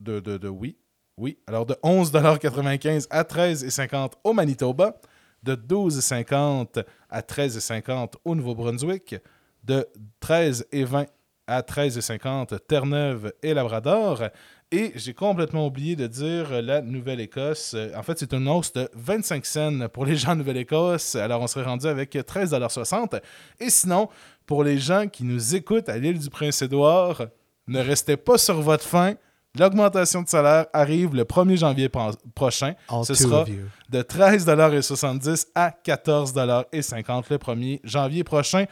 [0.00, 0.76] de, de, de- oui,
[1.18, 1.38] oui.
[1.46, 5.00] Alors, de 11,95 à 13,50 au Manitoba.
[5.42, 9.16] De 12,50 à 13,50 au Nouveau-Brunswick.
[9.64, 9.86] De
[10.22, 11.06] 13,20
[11.46, 14.24] à 13,50 Terre-Neuve et Labrador.
[14.70, 17.74] Et j'ai complètement oublié de dire la Nouvelle-Écosse.
[17.96, 21.16] En fait, c'est une hausse de 25 cents pour les gens de Nouvelle-Écosse.
[21.16, 23.20] Alors, on serait rendu avec 13,60
[23.60, 24.08] Et sinon,
[24.46, 27.28] pour les gens qui nous écoutent à l'île du Prince-Édouard,
[27.66, 29.14] ne restez pas sur votre faim.
[29.58, 32.74] L'augmentation de salaire arrive le 1er janvier pro- prochain.
[32.88, 33.44] All Ce sera
[33.90, 38.64] de 13,70$ à 14,50$ le 1er janvier prochain.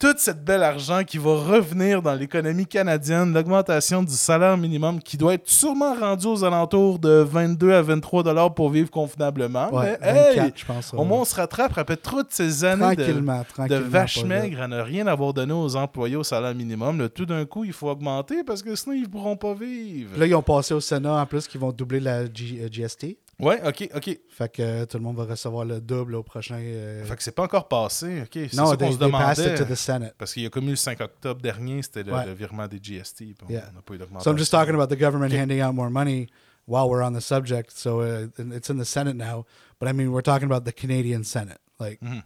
[0.00, 5.16] Tout cette bel argent qui va revenir dans l'économie canadienne, l'augmentation du salaire minimum qui
[5.16, 9.72] doit être sûrement rendu aux alentours de 22 à 23 dollars pour vivre convenablement.
[9.72, 10.94] Ouais, Mais, hey, 24, je pense.
[10.94, 13.44] au moins, on se rattrape après toutes ces années de, tranquillement, de
[13.78, 14.04] tranquillement.
[14.04, 14.26] vite.
[14.26, 16.98] maigres à ne rien avoir donné aux employés au salaire minimum.
[16.98, 20.18] Là, tout d'un coup, il faut augmenter parce que sinon, ils ne pourront pas vivre.
[20.18, 23.16] Là, ils ont passé au Sénat en plus qu'ils vont doubler la G- euh, GST.
[23.40, 24.18] Ouais, ok, ok.
[24.30, 26.56] Fait que euh, tout le monde va recevoir le double au prochain.
[26.60, 28.22] euh, Fait que c'est pas encore passé.
[28.22, 29.54] Ok, c'est non, ça qu'on se demandait.
[29.56, 30.14] to the Senate.
[30.16, 32.26] Parce qu'il y a comme eu le 5 octobre dernier, c'était le, Ouais.
[32.26, 33.34] le virement des GST.
[33.46, 33.70] on Yeah.
[33.74, 34.20] n'a pas eu d'augmentation.
[34.24, 36.28] So I'm just talking about the government handing out more money
[36.66, 37.70] while we're on the subject.
[37.72, 39.44] So uh, it's in the Senate now.
[39.80, 41.58] But I mean, we're talking about the Canadian Senate.
[41.80, 42.22] Like, Mhm.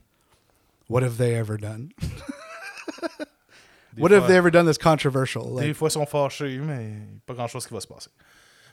[0.88, 1.88] what have they ever done?
[3.94, 5.56] Des what fois- have they ever done that's controversial?
[5.56, 8.10] Des Like, fois, ils sont fâchés, mais pas grand-chose qui va se passer.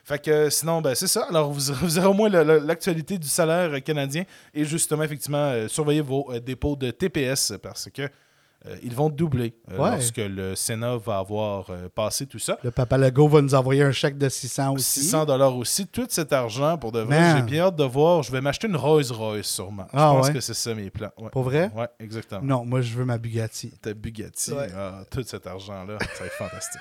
[0.06, 1.26] Fait que sinon, ben, c'est ça.
[1.28, 4.22] Alors, vous, vous aurez au moins l'actualité du salaire canadien
[4.54, 9.10] et justement, effectivement, euh, surveillez vos euh, dépôts de TPS parce que euh, ils vont
[9.10, 9.90] doubler Ouais.
[9.90, 12.56] lorsque le Sénat va avoir passé tout ça.
[12.62, 15.00] le Papa Legault va nous envoyer un chèque de 600 aussi.
[15.00, 17.34] 600 dollars aussi, tout cet argent pour de vrai.
[17.36, 18.22] J'ai bien hâte de voir.
[18.22, 19.88] Je vais m'acheter une Rolls Royce sûrement.
[19.92, 20.32] Ah, je pense ouais?
[20.34, 21.10] que c'est ça mes plans.
[21.18, 21.30] Ouais.
[21.30, 21.68] Pour vrai?
[21.74, 22.42] Ouais, exactement.
[22.44, 23.70] Non, moi, je veux ma Bugatti.
[23.82, 26.80] Ta Bugatti, ah, tout cet argent-là, ça va être fantastique.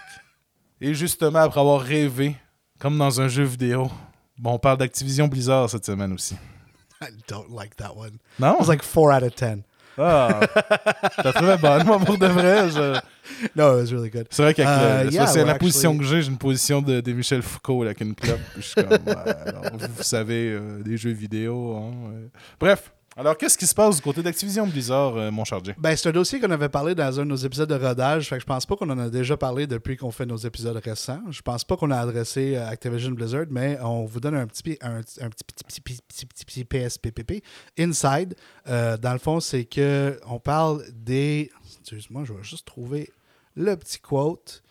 [0.79, 2.35] Et justement, après avoir rêvé,
[2.79, 3.89] comme dans un jeu vidéo,
[4.38, 6.35] bon, on parle d'Activision Blizzard cette semaine aussi.
[7.01, 8.17] I don't like that one.
[8.39, 8.53] Non?
[8.55, 9.63] It was like 4 out of 10.
[9.97, 10.41] Ah,
[11.23, 12.69] t'as trouvé bonne, moi, pour de vrai.
[12.69, 12.99] je-
[13.55, 14.27] No, it was really good.
[14.29, 16.21] C'est vrai qu'avec le- ça, yeah, c'est la position que j'ai.
[16.21, 18.39] J'ai une position de, de Michel Foucault là, avec une clope.
[18.57, 21.77] Je suis comme, alors, vous, vous savez, euh, des jeux vidéo.
[21.77, 22.29] hein, ouais.
[22.59, 25.58] Bref, alors qu'est-ce qui se passe du côté d'Activision Blizzard, euh, mon Jay?
[25.78, 28.28] Ben, c'est un dossier qu'on avait parlé dans un de nos épisodes de rodage.
[28.30, 31.21] Fait je pense pas qu'on en a déjà parlé depuis qu'on fait nos épisodes récents.
[31.30, 34.78] Je pense pas qu'on a adressé euh, Activision Blizzard, mais on vous donne un petit,
[34.82, 37.43] un, petit, petit, petit, PSPPP.
[37.80, 38.36] Inside,
[38.67, 41.51] euh, dans le fond, c'est que on parle des.
[41.82, 43.12] Excuse-moi, je vais juste trouver
[43.56, 44.62] le petit quote.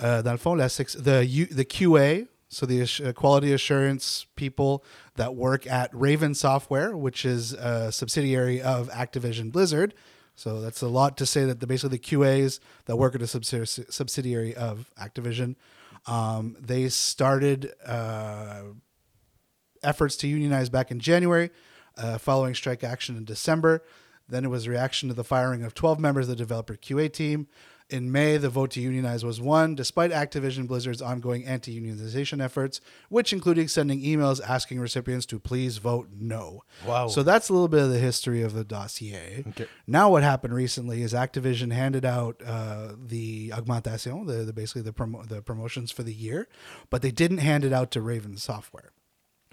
[0.00, 4.84] Dans le fond, la sex- the, U- the QA, so the uh, quality assurance people
[5.16, 9.94] that work at Raven Software, which is a subsidiary of Activision Blizzard.
[10.36, 13.26] So that's a lot to say that the, basically the QAs that work at a
[13.26, 15.56] subsidiary of Activision,
[16.06, 18.62] um, they started uh,
[19.82, 21.50] efforts to unionize back in January,
[21.96, 23.82] uh, following strike action in December.
[24.28, 27.12] Then it was a reaction to the firing of 12 members of the developer QA
[27.12, 27.46] team.
[27.94, 32.80] In May, the vote to unionize was won, despite Activision Blizzard's ongoing anti unionization efforts,
[33.08, 36.64] which included sending emails asking recipients to please vote no.
[36.84, 37.06] Wow.
[37.06, 39.44] So that's a little bit of the history of the dossier.
[39.50, 39.66] Okay.
[39.86, 44.92] Now, what happened recently is Activision handed out uh, the augmentation, the, the basically the,
[44.92, 46.48] promo- the promotions for the year,
[46.90, 48.90] but they didn't hand it out to Raven Software.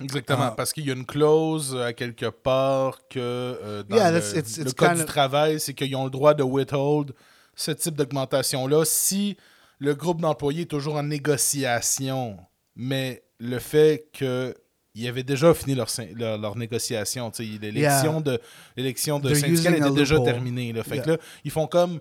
[0.02, 0.56] Exactement, Ah.
[0.58, 4.18] parce qu'il y a une clause euh, à quelque part que euh, dans Yeah, le,
[4.20, 7.14] that's- it's- le code du of- travail, c'est qu'ils ont le droit de withhold
[7.56, 9.38] ce type d'augmentation-là si
[9.80, 12.38] le groupe d'employés est toujours en négociation.
[12.76, 14.56] Mais le fait que
[14.94, 17.32] il avait déjà fini leur, leur, leur négociation.
[17.40, 18.22] L'élection Yeah.
[18.22, 18.42] de,
[18.76, 20.74] l'élection de était déjà terminée.
[20.74, 20.84] là.
[20.84, 22.00] Fait que là, ils font comme.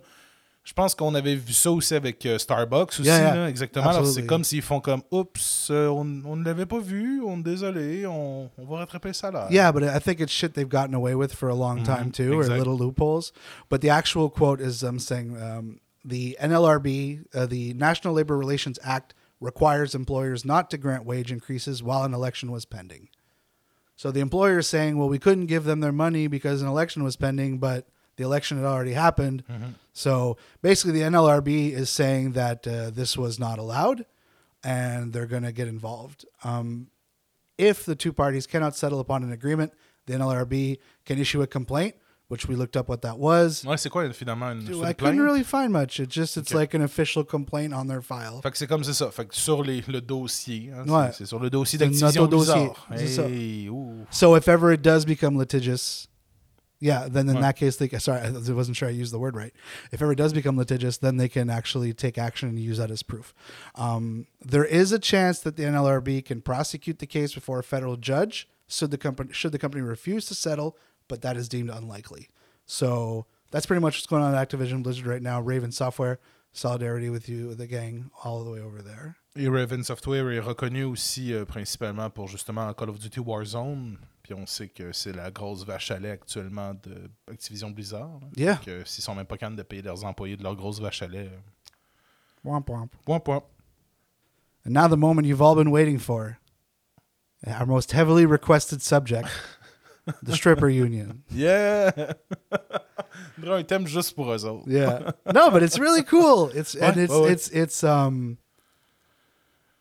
[0.63, 3.35] Je pense qu'on avait vu ça aussi avec euh, Starbucks aussi, Yeah, yeah.
[3.35, 3.87] là, exactement.
[3.87, 7.39] Alors, c'est comme s'ils font comme Oups, euh, on, on ne l'avait pas vu, on
[7.39, 9.47] désolé, on, on va rattraper le salaire.
[9.51, 12.39] Yeah, but I think it's shit they've gotten away with for a long time too,
[12.39, 13.33] or little loopholes.
[13.71, 18.79] But the actual quote is them saying um, the NLRB, uh, the National Labor Relations
[18.85, 23.09] Act, requires employers not to grant wage increases while an election was pending.
[23.97, 27.03] So the employer is saying, well, we couldn't give them their money because an election
[27.03, 27.87] was pending, but
[28.21, 29.43] the election had already happened.
[29.95, 34.05] So basically, the NLRB is saying that uh, this was not allowed,
[34.63, 36.27] and they're going to get involved.
[36.45, 36.89] Um,
[37.57, 39.73] if the two parties cannot settle upon an agreement,
[40.07, 41.95] the NLRB can issue a complaint,
[42.29, 43.65] which we looked up what that was.
[43.65, 45.99] Ouais, c'est quoi finalement une, c'est une I couldn't really find much.
[46.01, 46.59] It just it's Okay.
[46.59, 48.41] like an official complaint on their file.
[48.43, 49.11] Fait que c'est comme c'est ça.
[49.11, 51.11] Fait que sur les, le dossier, hein, c'est- Ouais.
[51.13, 52.87] c'est, sur le dossier C'est d'Activision Blizzard.
[52.93, 53.69] Hey.
[54.11, 56.07] So if ever it does become litigious,
[56.81, 57.43] yeah, then in Right.
[57.43, 59.53] that case, they sorry, I wasn't sure I used the word right.
[59.93, 62.91] If ever it does become litigious, then they can actually take action and use that
[62.91, 63.35] as proof.
[63.75, 67.97] Um, there is a chance that the NLRB can prosecute the case before a federal
[67.97, 70.77] judge should the company should the company refuse to settle,
[71.09, 72.29] but that is deemed unlikely.
[72.67, 75.41] So that's pretty much what's going on at Activision Blizzard right now.
[75.41, 76.19] Raven Software,
[76.53, 79.17] solidarity with you, the gang, all the way over there.
[79.37, 83.99] Et Raven Software est reconnu aussi euh, principalement pour justement Call of Duty Warzone.
[84.31, 88.21] Puis on sait que c'est la grosse vache à lait actuellement de Activision Blizzard.
[88.21, 88.29] là.
[88.37, 88.61] Yeah.
[88.65, 91.09] Que s'ils sont même pas capables de payer leurs employés de leur grosse vache à
[91.09, 91.27] lait.
[91.27, 92.95] euh, Womp womp.
[93.05, 93.43] Point, point.
[94.65, 96.39] And now the moment you've all been waiting for.
[97.45, 99.27] Our most heavily requested subject.
[100.23, 101.25] the stripper union.
[101.33, 101.91] Yeah!
[102.53, 104.69] On dirait un thème juste pour eux autres.
[104.69, 105.11] Yeah.
[105.35, 106.51] No, but it's really cool.
[106.55, 107.33] It's and it's ouais, ouais.
[107.33, 108.39] it's it's um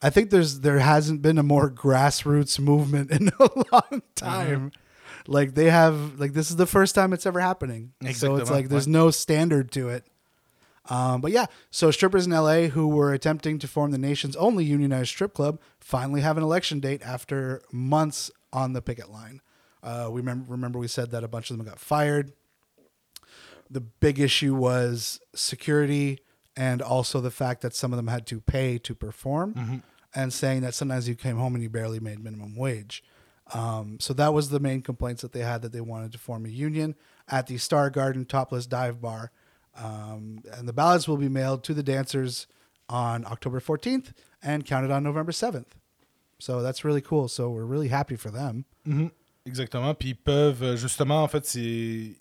[0.01, 4.71] I think there's there hasn't been a more grassroots movement in a long time.
[5.27, 7.93] Like they have like this is the first time it's ever happening.
[8.15, 10.05] So it's like there's no standard to it.
[10.89, 14.65] Um, but yeah, so strippers in LA who were attempting to form the nation's only
[14.65, 19.41] unionized strip club finally have an election date after months on the picket line.
[19.83, 22.31] Uh, we remember, remember we said that a bunch of them got fired.
[23.69, 26.19] The big issue was security
[26.59, 29.53] and also the fact that some of them had to pay to perform
[30.13, 33.01] and saying that sometimes you came home and you barely made minimum wage.
[33.53, 36.45] Um, so that was the main complaints that they had that they wanted to form
[36.45, 36.95] a union
[37.27, 39.31] at the Star Garden Topless Dive Bar.
[39.77, 42.45] Um, and the ballots will be mailed to the dancers
[42.89, 44.11] on October 14th
[44.43, 45.71] and counted on November 7th.
[46.39, 47.27] So that's really cool.
[47.27, 48.65] So we're really happy for them.
[49.45, 49.95] Exactement.
[49.95, 51.61] Puis ils peuvent, euh, justement, en fait, c'est,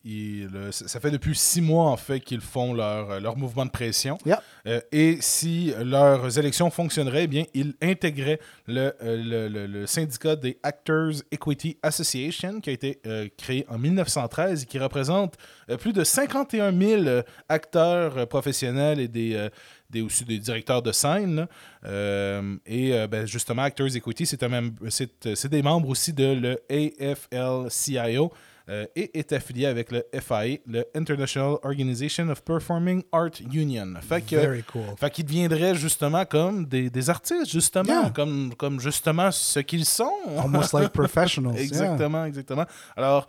[0.04, 3.66] ils- le- ça fait depuis six mois, en fait, qu'ils font leur, euh, leur mouvement
[3.66, 4.16] de pression.
[4.24, 4.38] Yep.
[4.66, 10.58] Euh, et si leurs élections fonctionneraient, eh bien, ils intégraient le, le- le- syndicat des
[10.62, 15.34] Actors Equity Association, qui a été euh, créé en 1913 et qui représente
[15.70, 19.48] euh, plus de 51 000 euh, acteurs professionnels et des,
[19.90, 21.46] des, aussi des directeurs de scène.
[21.84, 26.12] Euh, et euh, ben, justement, Actors Equity, c'est, un même- c'est, c'est des membres aussi
[26.12, 28.32] de le AFL-CIO.
[28.70, 33.94] euh, et est affilié avec le FIA, le International Organization of Performing Art Union.
[34.06, 34.82] Fait que, Very cool.
[34.98, 38.10] fait qu'ils deviendraient justement comme des, des artistes, justement, Yeah.
[38.10, 40.12] comme, comme justement ce qu'ils sont.
[40.36, 41.54] Almost like professionals.
[41.54, 41.62] yeah.
[41.62, 42.66] exactement, exactement.
[42.94, 43.26] Alors,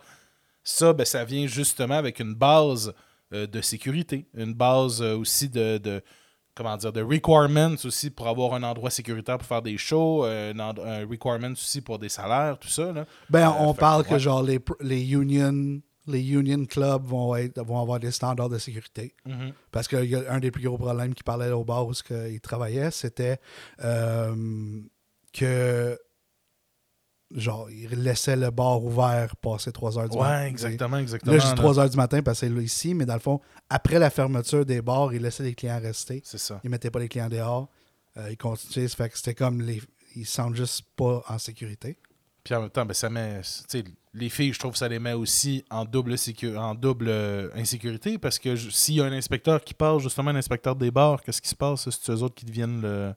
[0.62, 2.92] ça, ben, ça vient justement avec une base
[3.32, 6.02] euh, de sécurité, une base euh, aussi de, de-
[6.54, 10.52] comment dire, de requirements aussi pour avoir un endroit sécuritaire pour faire des shows, euh,
[10.52, 12.92] un, un requirements aussi pour des salaires, tout ça.
[12.92, 13.06] Là.
[13.28, 17.62] Ben, Euh, on fait parle que, genre les, les union les union clubs vont, être,
[17.62, 19.14] vont avoir des standards de sécurité.
[19.26, 19.52] Mhm.
[19.70, 22.02] Parce qu'il y a un des plus gros problèmes qu'il parlait au bar où ce
[22.02, 23.38] que il travaillait, c'était
[23.84, 24.34] euh,
[25.32, 25.96] que
[27.34, 30.42] genre il laissait le bar ouvert passer 3 heures du matin.
[30.42, 31.32] Ouais, exactement, exactement.
[31.32, 31.56] Là, je dis là.
[31.56, 34.64] 3 heures du matin parce que c'est ici, mais dans le fond, après la fermeture
[34.66, 36.20] des bars, il laissait les clients rester.
[36.24, 36.60] C'est ça.
[36.64, 37.68] Il mettait pas les clients dehors.
[38.16, 38.88] Euh, il continuait.
[38.88, 39.80] Ça fait que c'était comme les.
[40.16, 41.96] Ils se sentent juste pas en sécurité.
[42.42, 43.40] Puis en même temps, ben, ça met.
[43.42, 46.74] tu sais, Les filles, je trouve que ça les met aussi en double, sécu- en
[46.74, 50.74] double euh, insécurité parce que s'il y a un inspecteur qui parle, justement, un inspecteur
[50.74, 51.88] des bars, qu'est-ce qui se passe?
[51.90, 53.14] C'est eux autres qui deviennent le.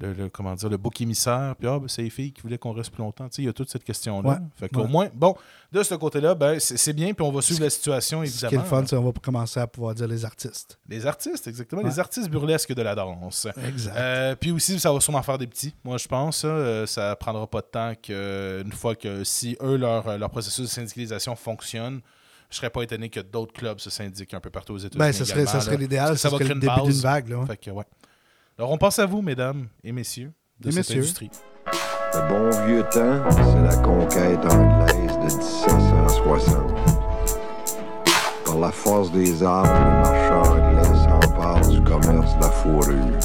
[0.00, 2.58] Le, le- comment dire, le bouc émissaire, puis ah, ben, c'est les filles qui voulaient
[2.58, 3.28] qu'on reste plus longtemps.
[3.28, 4.28] Tu sais, Il y a toute cette question-là.
[4.28, 4.36] Ouais.
[4.56, 4.88] Fait qu'au Ouais.
[4.88, 5.34] moins, bon,
[5.72, 8.48] de ce côté-là, ben, c'est bien, puis on va suivre la situation, Ce évidemment.
[8.50, 10.78] qui est le fun, c'est qu'on va commencer à pouvoir dire les artistes.
[10.88, 11.82] Les artistes, exactement.
[11.82, 11.88] Ouais.
[11.88, 13.46] Les artistes burlesques de la danse.
[13.66, 13.94] Exact.
[13.96, 16.38] Euh, puis aussi, ça va sûrement faire des petits, moi je pense.
[16.38, 20.62] Ça, Euh, ça prendra pas de temps qu'une fois que si eux, leur, leur processus
[20.64, 22.00] de syndicalisation fonctionne,
[22.50, 24.98] je serais pas étonné que d'autres clubs se syndiquent un peu partout aux États-Unis.
[24.98, 26.16] Ben, ça serait, ça l'idéal.
[26.18, 27.28] Ça va créer le une début d'une vague.
[27.28, 27.44] Là.
[27.46, 27.84] Fait que, ouais.
[28.58, 31.00] Alors, on pense à vous, mesdames et messieurs, de Et cette messieurs.
[31.00, 31.30] industrie.
[32.14, 36.56] Le bon vieux temps, c'est la conquête anglaise de 1760.
[38.46, 43.18] Par la force des armes, le marchand anglais s'empare du commerce de la fourrure.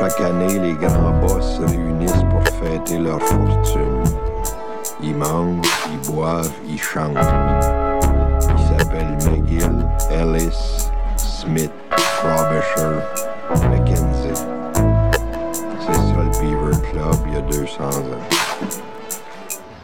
[0.00, 4.02] Chaque année, les grands boss se réunissent pour fêter leur fortune.
[5.02, 7.16] Ils mangent, ils boivent, ils chantent.
[8.58, 12.98] Ils s'appellent McGill, Ellis, Smith, Frobisher,
[13.54, 14.34] Mackenzie.
[15.80, 18.02] C'est ça le Beaver Club il y a 200 ans.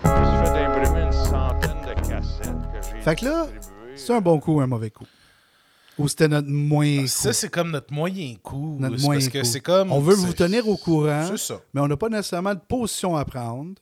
[0.05, 3.47] Je fait imprimer une centaine de cassettes que j'ai Fait que là.
[3.95, 5.07] C'est un bon coup ou un mauvais coup?
[5.99, 7.07] Ou c'était notre moyen coup?
[7.09, 8.79] Ça, c'est comme notre moyen coup.
[8.81, 9.45] Notre moyen parce que coup.
[9.45, 9.93] c'est comme.
[9.93, 11.61] On veut vous tenir au courant, ça.
[11.73, 13.75] mais on n'a pas nécessairement de position à prendre.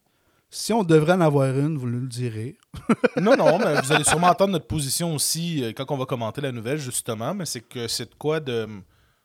[0.51, 2.57] Si on devrait en avoir une, vous nous le direz.
[3.21, 6.41] Non, non, mais vous allez sûrement entendre notre position aussi euh, quand on va commenter
[6.41, 7.35] la nouvelle, justement.
[7.35, 8.67] Mais c'est que c'est de quoi de.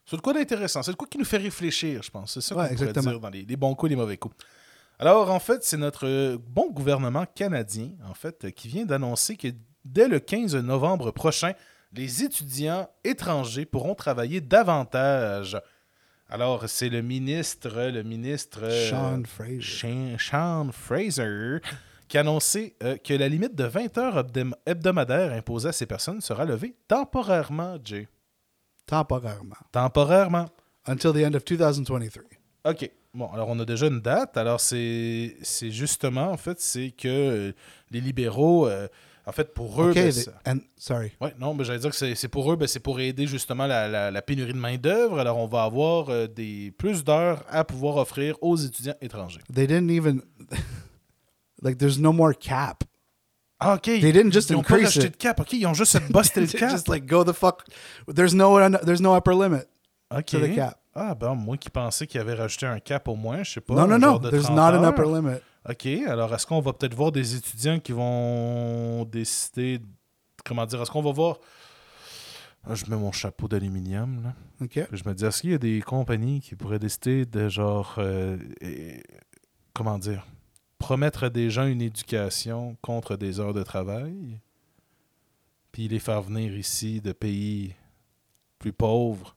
[0.06, 0.84] C'est de quoi d'intéressant?
[0.84, 2.34] C'est de quoi qui nous fait réfléchir, je pense.
[2.34, 3.12] C'est ça qu'on Ouais, pourrait exactement.
[3.12, 4.36] dire dans les, les bons coups et les mauvais coups.
[5.00, 9.36] Alors, en fait, c'est notre euh, bon gouvernement canadien, en fait, euh, qui vient d'annoncer
[9.36, 9.48] que
[9.84, 11.54] dès le 15 novembre prochain,
[11.92, 15.58] les étudiants étrangers pourront travailler davantage.
[16.30, 19.62] Alors, c'est le ministre, le ministre euh, Sean Fraser.
[19.62, 21.58] Sean, Sean Fraser
[22.08, 25.88] qui a annoncé euh, que la limite de 20 heures hebdom- hebdomadaires imposée à ces
[25.88, 28.08] personnes sera levée temporairement, Jay.
[28.86, 29.56] Temporairement.
[29.72, 30.46] Temporairement.
[30.88, 32.24] Until the end of 2023.
[32.66, 32.92] OK.
[33.14, 34.38] Bon, alors on a déjà une date.
[34.38, 35.36] Alors c'est
[35.72, 37.52] justement, en fait, c'est que euh,
[37.92, 38.88] les libéraux euh,
[39.28, 41.12] En fait, pour eux, Okay, ben, they- ça- and sorry.
[41.20, 43.66] Ouais, non, mais j'allais dire que c'est c'est pour eux, ben, c'est pour aider justement
[43.66, 45.18] la, la- la pénurie de main-d'œuvre.
[45.20, 49.42] Alors, on va avoir euh, des plus d'heures à pouvoir offrir aux étudiants étrangers.
[49.52, 50.22] They didn't even
[51.64, 51.78] like.
[51.80, 52.84] There's no more cap.
[53.60, 53.84] Ah, OK.
[53.84, 55.02] They didn't just ils ont pas increase it.
[55.04, 55.40] de cap.
[55.40, 56.70] OK, ils ont juste busté le cap.
[56.72, 57.64] just like go the fuck.
[58.14, 59.66] There's no there's no upper limit
[60.12, 60.26] OK.
[60.26, 60.78] to the cap.
[60.94, 63.74] Ah, ben, moi qui pensais qu'il avait rajouté un cap au moins, je sais pas.
[63.76, 64.08] No, no, un no.
[64.08, 65.40] genre de There's 30 not an upper limit.
[65.70, 69.80] OK, alors est-ce qu'on va peut-être voir des étudiants qui vont décider.
[70.46, 71.38] Comment dire Est-ce qu'on va voir.
[72.68, 74.34] Ah, je mets mon chapeau d'aluminium, là.
[74.68, 77.96] Puis je me dis, est-ce qu'il y a des compagnies qui pourraient décider de genre.
[78.00, 79.04] euh, et-
[79.74, 80.26] comment dire
[80.86, 84.40] Promettre à des gens une éducation contre des heures de travail,
[85.72, 87.74] puis les faire venir ici de pays
[88.60, 89.36] plus pauvres.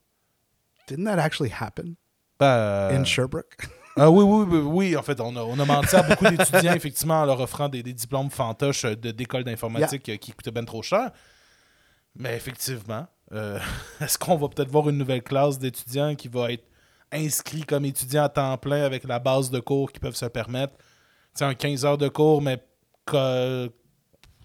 [0.89, 1.97] Didn't that actually happen?
[2.39, 3.67] Ben, in Sherbrooke?
[3.97, 4.97] Ah oui, oui, oui, oui.
[4.97, 7.83] En fait, on a, on a menti à beaucoup d'étudiants, effectivement, en leur offrant des,
[7.83, 11.11] des diplômes fantoches euh, d'écoles d'informatique euh, qui coûtaient bien trop cher.
[12.15, 13.59] Mais effectivement, euh,
[14.03, 16.67] est-ce qu'on va peut-être voir une nouvelle classe d'étudiants qui va être
[17.11, 20.75] inscrit comme étudiant à temps plein avec la base de cours qu'ils peuvent se permettre?
[21.45, 22.59] Un 15 heures de cours, mais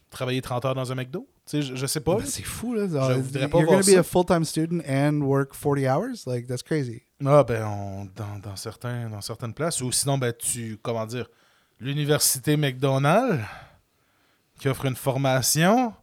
[0.10, 1.28] travailler 30 heures dans un McDo?
[1.52, 2.16] Je, je sais pas.
[2.16, 2.84] Ben, C'est fou là.
[2.88, 4.00] Je voudrais pas You're going to be ça.
[4.00, 6.26] a full-time student and work 40 hours?
[6.26, 7.02] Like that's crazy.
[7.26, 11.28] Ah ben on- dans, dans certains dans certaines places ou sinon ben tu comment dire
[11.80, 13.44] l'université McDonald's
[14.60, 15.94] qui offre une formation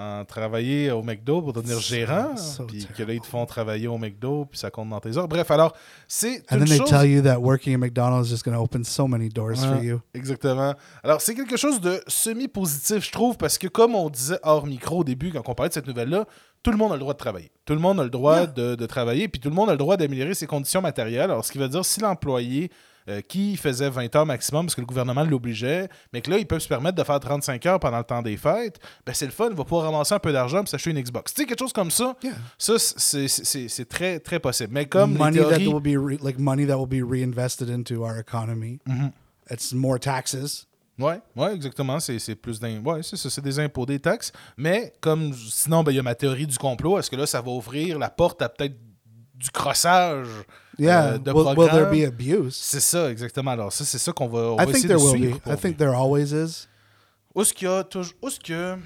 [0.00, 2.34] en travailler au McDo pour devenir gérant
[2.66, 5.28] puis que là ils te font travailler au McDo puis ça compte dans tes heures.
[5.28, 5.74] Bref, alors
[6.08, 8.62] c'est And then they chose tell you that working at McDonald's is just going to
[8.62, 10.00] open so many doors for you.
[10.14, 10.74] Exactement.
[11.02, 15.00] Alors, c'est quelque chose de semi-positif, je trouve, parce que comme on disait hors micro
[15.00, 16.24] au début, quand on parlait de cette nouvelle-là,
[16.62, 17.50] tout le monde a le droit de travailler.
[17.64, 19.78] Tout le monde a le droit de, de travailler, puis tout le monde a le
[19.78, 21.30] droit d'améliorer ses conditions matérielles.
[21.30, 22.70] Alors, ce qui veut dire, si l'employé
[23.08, 26.46] euh, qui faisait 20 heures maximum, parce que le gouvernement l'obligeait, mais que là, ils
[26.46, 29.32] peuvent se permettre de faire 35 heures pendant le temps des fêtes, ben c'est le
[29.32, 31.32] fun, il va pouvoir ramasser un peu d'argent pour s'acheter une Xbox.
[31.34, 32.32] Tu sais, quelque chose comme ça, Yeah.
[32.58, 34.72] ça, c'est- très, très possible.
[34.72, 37.70] Mais comme les money that théories- will be re- like money that will be reinvested
[37.70, 38.78] into our economy.
[38.86, 39.10] Mm-hmm.
[39.50, 40.66] It's more taxes.
[40.98, 41.98] Oui, ouais, exactement.
[41.98, 44.32] C'est plus ouais, c'est des impôts, des taxes.
[44.58, 46.98] Mais comme sinon, ben, il y a ma théorie du complot.
[46.98, 48.76] Est-ce que là, ça va ouvrir la porte à peut-être
[49.34, 50.28] du crossage
[50.84, 51.12] Yeah.
[51.14, 52.54] euh, de will, will there be abuse?
[52.56, 53.50] C'est ça, exactement.
[53.52, 55.40] Alors, ça, c'est ça qu'on va, on I va think essayer there de will suivre.
[55.44, 55.52] be.
[55.52, 56.66] I think there always is.
[57.34, 58.14] Où est-ce qu'il y a toujours.
[58.22, 58.76] Où est-ce que.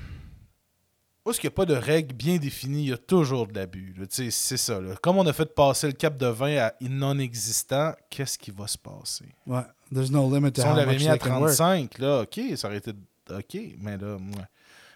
[1.27, 3.55] Où est-ce qu'il n'y a pas de règles bien définies, il y a toujours de
[3.55, 3.95] l'abus.
[4.11, 4.79] C'est ça.
[4.81, 4.95] là.
[5.01, 8.67] Comme on a fait passer le cap de 20 à non existant, qu'est-ce qui va
[8.67, 9.25] se passer?
[9.47, 9.69] What?
[9.91, 11.55] There's no limit to Si on l'avait mis à they can work.
[11.57, 12.91] 35, là, OK, ça aurait été.
[13.31, 14.45] OK, mais là, ouais.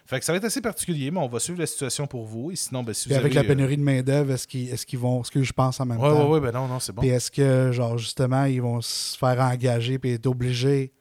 [0.09, 2.49] Fait que ça va être assez particulier, mais on va suivre la situation pour vous.
[2.49, 4.69] Et sinon, ben, si Puis vous avec avez, la pénurie de main d'œuvre, est-ce qu'ils
[4.71, 6.23] est-ce vont, ce que je pense en même Ouais, temps?
[6.25, 7.01] ouais, ouais, ben non, non, c'est bon.
[7.03, 10.91] Puis est-ce que genre justement ils vont se faire engager puis être obligés?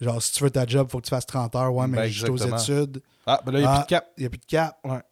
[0.00, 1.74] Genre si tu veux ta job, faut que tu fasses 30 heures.
[1.74, 3.02] Ouais, mais Ben, juste aux études.
[3.26, 4.10] Ah, ben là, il n'y a Ah, plus de cap.
[4.16, 4.78] Il n'y a plus de cap.
[4.84, 5.02] Ouais.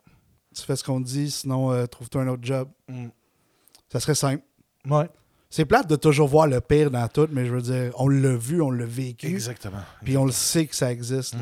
[0.57, 2.71] Tu fais ce qu'on te dit, sinon euh, trouve-toi un autre job.
[2.89, 3.09] Mm.
[3.91, 4.43] Ça serait simple.
[4.89, 5.11] Ouais,
[5.51, 8.35] C'est plate de toujours voir le pire dans tout, mais je veux dire, on l'a
[8.35, 9.27] vu, on l'a vécu.
[9.27, 9.83] exactement.
[10.03, 11.35] Puis on le sait que ça existe.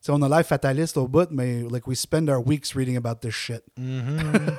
[0.00, 3.20] Sais, on a l'air fataliste au bout, mais like we spend our weeks reading about
[3.20, 3.62] this shit.
[3.78, 4.56] Mhm.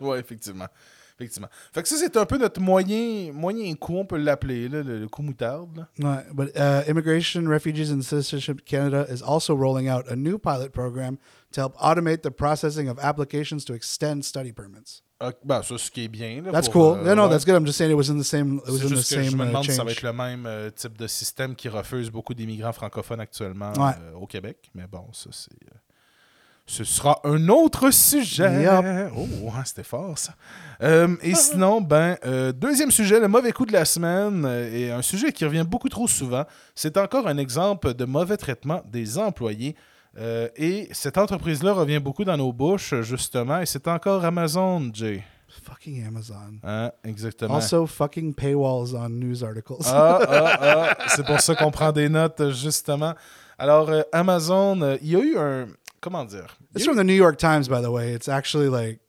[0.00, 0.68] ouais, effectivement.
[1.16, 1.48] Effectivement.
[1.72, 4.98] Fait que ça, c'est un peu notre moyen, moyen coup, on peut l'appeler, là, le,
[4.98, 5.86] le coup moutarde.
[6.00, 10.70] Ouais, but uh, Immigration, Refugees and Citizenship Canada is also rolling out a new pilot
[10.72, 11.16] program
[11.52, 15.02] to help automate the processing of applications to extend study permits.
[15.20, 16.42] Ah, ben, ça, ce qui est bien.
[16.42, 17.02] là, That's pour, cool.
[17.02, 17.30] euh, yeah, no, ouais.
[17.30, 17.54] that's good.
[17.54, 18.58] I'm just saying it was in the same.
[18.66, 20.12] It was in the que je same me uh, demande si ça va être le
[20.12, 23.92] même euh, type de système qui refuse beaucoup d'immigrants francophones actuellement Ouais.
[24.02, 24.68] euh, au Québec.
[24.74, 25.52] Mais bon, ça, c'est.
[26.66, 28.66] Ce sera un autre sujet.
[29.16, 30.34] Oh, ouais, c'était fort, ça.
[30.82, 34.90] Euh, et sinon, ben, euh, deuxième sujet, le mauvais coup de la semaine, euh, et
[34.90, 36.44] un sujet qui revient beaucoup trop souvent.
[36.74, 39.76] C'est encore un exemple de mauvais traitement des employés.
[40.56, 45.24] Et cette entreprise-là revient beaucoup dans nos bouches, justement, et c'est encore Amazon, Jay.
[45.64, 46.60] Fucking Amazon.
[46.62, 47.54] Hein, exactement.
[47.54, 49.84] Also, fucking paywalls on news articles.
[49.86, 53.14] Ah, ah, ah, c'est pour ça qu'on prend des notes, justement.
[53.58, 55.66] Alors, Amazon, il y a eu un.
[56.04, 58.12] Comment dire it's from the New York Times, by the way.
[58.12, 59.00] It's actually like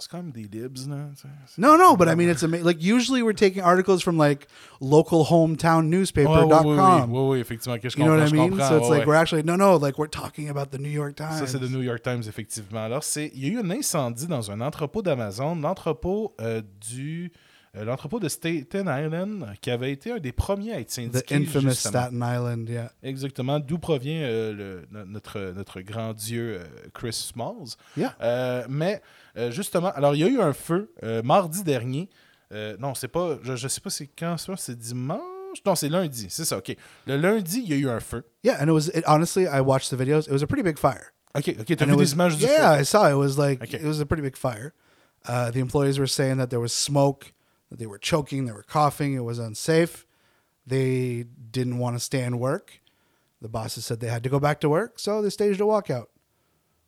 [0.00, 1.10] C'est quand même des libs, là.
[1.14, 1.28] tu sais.
[1.46, 4.48] C'est- no, no, but I mean, it's ama- like usually we're taking articles from like
[4.80, 6.66] local hometown newspaper.com.
[6.66, 7.78] oui, oui, oui, oui, oui, effectivement.
[7.78, 8.58] que je You know what I mean?
[8.58, 9.06] So it's like ouais.
[9.06, 11.38] we're actually no, no, like we're talking about the New York Times.
[11.38, 12.82] Ça, c'est le New York Times, effectivement.
[12.84, 17.30] Alors, c'est, il y a eu un incendie dans un entrepôt d'Amazon, l'entrepôt euh, du.
[17.76, 21.34] Euh, l'entrepôt de Staten Island, qui avait été un des premiers à être the syndiqué.
[21.34, 21.90] infamous justement.
[22.02, 22.68] Staten Island.
[22.68, 22.92] Yeah.
[23.02, 27.76] Exactement, d'où provient euh, le- notre, notre grand dieu euh, Chris Smalls.
[27.96, 28.14] Yeah.
[28.22, 29.02] Euh, mais
[29.50, 30.92] justement, alors il y a eu un feu
[31.24, 32.08] mardi dernier.
[32.78, 35.18] Non, c'est pas, je, je sais pas c'est quand ça, c'est dimanche
[35.66, 36.76] Non, c'est lundi, c'est ça, OK.
[37.06, 38.22] Le lundi, il y a eu un feu.
[38.44, 40.26] Yeah, and it was it, honestly, I watched the videos.
[40.28, 41.12] It was a pretty big fire.
[41.36, 42.82] OK, OK, t'as vu was, des images du yeah, feu?
[42.82, 43.08] I saw.
[43.10, 43.78] It was like Okay.
[43.78, 44.72] it was a pretty big fire.
[45.26, 47.32] Uh, the employees were saying that there was smoke,
[47.70, 50.06] they were choking, they were coughing, it was unsafe.
[50.66, 52.80] They didn't want to stay and work.
[53.42, 56.06] The bosses said they had to go back to work, so they staged a walkout.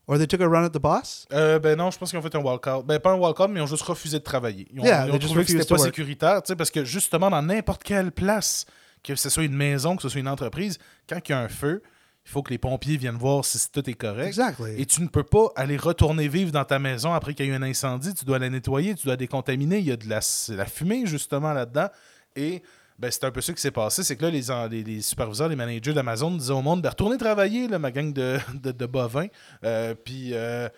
[0.08, 1.26] Or they took a run at the boss?
[1.32, 2.84] Euh, ben non, je pense qu'ils ont fait un walkout.
[2.86, 4.66] Ben pas un walkout, mais ils ont juste refusé de travailler.
[4.72, 5.86] Ils ont, Yeah, ils ont trouvé que c'était pas work.
[5.86, 8.64] sécuritaire, tu sais, parce que justement, dans n'importe quelle place,
[9.02, 11.48] que ce soit une maison, que ce soit une entreprise, quand il y a un
[11.48, 11.82] feu,
[12.26, 14.26] il faut que les pompiers viennent voir si tout est correct.
[14.26, 14.74] Exactly.
[14.76, 17.52] Et tu ne peux pas aller retourner vivre dans ta maison après qu'il y a
[17.52, 18.12] eu un incendie.
[18.14, 19.78] Tu dois la nettoyer, tu dois décontaminer.
[19.78, 21.88] Il y a de la, la fumée, justement, là-dedans.
[22.34, 22.62] Et
[22.98, 24.02] ben, c'est un peu ça qui s'est passé.
[24.02, 27.16] C'est que là, les, les, les superviseurs, les managers d'Amazon disaient au monde ben, retournez
[27.16, 29.28] travailler, là, ma gang de, de, de bovins.
[29.64, 30.30] Euh, puis.
[30.32, 30.68] euh,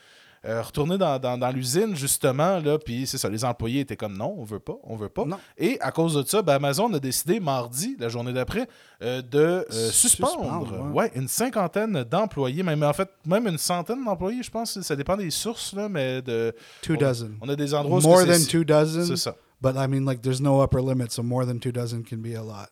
[0.49, 4.17] euh, retourner dans, dans- dans l'usine, justement, là, puis c'est ça, les employés étaient comme
[4.17, 5.25] non, on veut pas, on veut pas.
[5.27, 5.39] Non.
[5.59, 8.67] Et à cause de ça, ben, Amazon a décidé mardi, la journée d'après,
[9.03, 14.05] euh, de euh, suspendre, Suspendre, ouais, une cinquantaine d'employés, même en fait, même une centaine
[14.05, 17.37] d'employés, je pense, ça dépend des sources, là, mais de, Two on, dozen.
[17.41, 19.05] on a des endroits où More than two dozen?
[19.05, 19.37] C'est ça.
[19.61, 22.35] But I mean, like, there's no upper limit, so more than two dozen can be
[22.37, 22.69] a lot.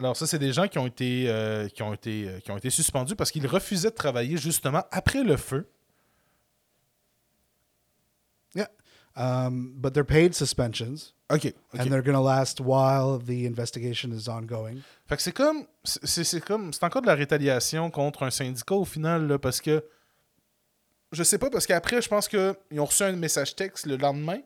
[0.00, 2.56] Alors ça, c'est des gens qui ont été, euh, qui ont été, euh, qui ont
[2.56, 5.68] été suspendus parce qu'ils refusaient de travailler justement après le feu.
[8.54, 8.66] Yeah.
[9.16, 11.52] Um, but they're paid suspensions, OK.
[11.72, 11.78] OK.
[11.80, 14.82] and they're going to last while the investigation is ongoing.
[15.06, 15.66] Fait que c'est comme.
[15.84, 16.72] C'est c'est comme.
[16.72, 19.84] C'est encore de la rétaliation contre un syndicat au final, là, parce que.
[21.12, 24.38] Je sais pas, parce qu'après, je pense qu'ils ont reçu un message texte le lendemain,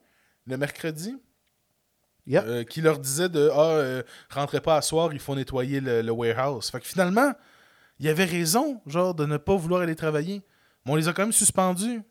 [0.47, 1.17] le mercredi,
[2.27, 2.45] Yep.
[2.47, 6.03] euh, qui leur disait de Ah, euh, rentrez pas à soir, il faut nettoyer le,
[6.03, 6.71] le warehouse.
[6.71, 7.33] Fait que finalement,
[7.99, 10.43] il y avait raison, genre, de ne pas vouloir aller travailler.
[10.85, 12.03] Mais on les a quand même suspendus.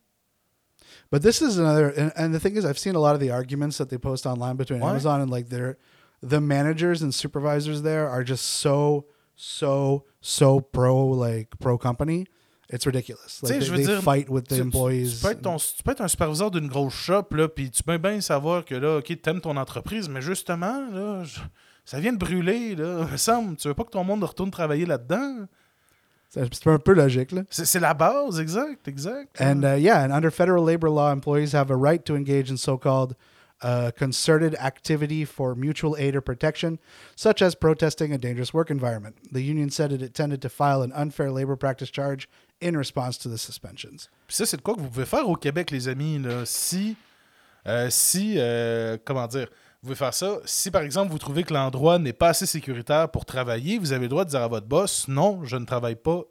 [1.09, 3.31] But this is another, and, and the thing is, I've seen a lot of the
[3.31, 4.81] arguments that they post online between.
[4.83, 5.77] Amazon and like their,
[6.21, 12.25] the managers and supervisors there are just so, so, so pro like pro company.
[12.69, 13.41] It's ridiculous.
[13.41, 15.19] Like je they, veux they dire, fight with the tu- tu- employees.
[15.21, 17.81] Tu, peux être ton- tu peux être un superviseur d'une grosse shop, là, puis tu
[17.81, 21.39] peux bien savoir que là, OK, t'aimes ton entreprise, mais justement, là, je-
[21.85, 23.05] ça vient de brûler, là.
[23.07, 25.45] Il me semble, tu veux pas que ton monde retourne travailler là-dedans?
[26.29, 27.43] C'est un peu logique, là.
[27.49, 29.39] C'est c'est la base, exact, exact.
[29.39, 32.57] And uh, yeah, and under federal labor law, employees have a right to engage in
[32.57, 33.15] so-called
[33.61, 36.79] uh, concerted activity for mutual aid or protection,
[37.15, 39.15] such as protesting a dangerous work environment.
[39.31, 42.27] The union said it intended to file an unfair labor practice charge
[42.61, 44.09] in response to the suspensions.
[44.27, 46.19] Puis ça, c'est de quoi que vous pouvez faire au Québec, les amis.
[46.19, 46.45] Là.
[46.45, 46.95] Si,
[47.67, 49.47] euh, si euh, comment dire,
[49.81, 50.39] vous pouvez faire ça.
[50.45, 54.03] Si, par exemple, vous trouvez que l'endroit n'est pas assez sécuritaire pour travailler, vous avez
[54.03, 56.23] le droit de dire à votre boss, non, je ne travaille pas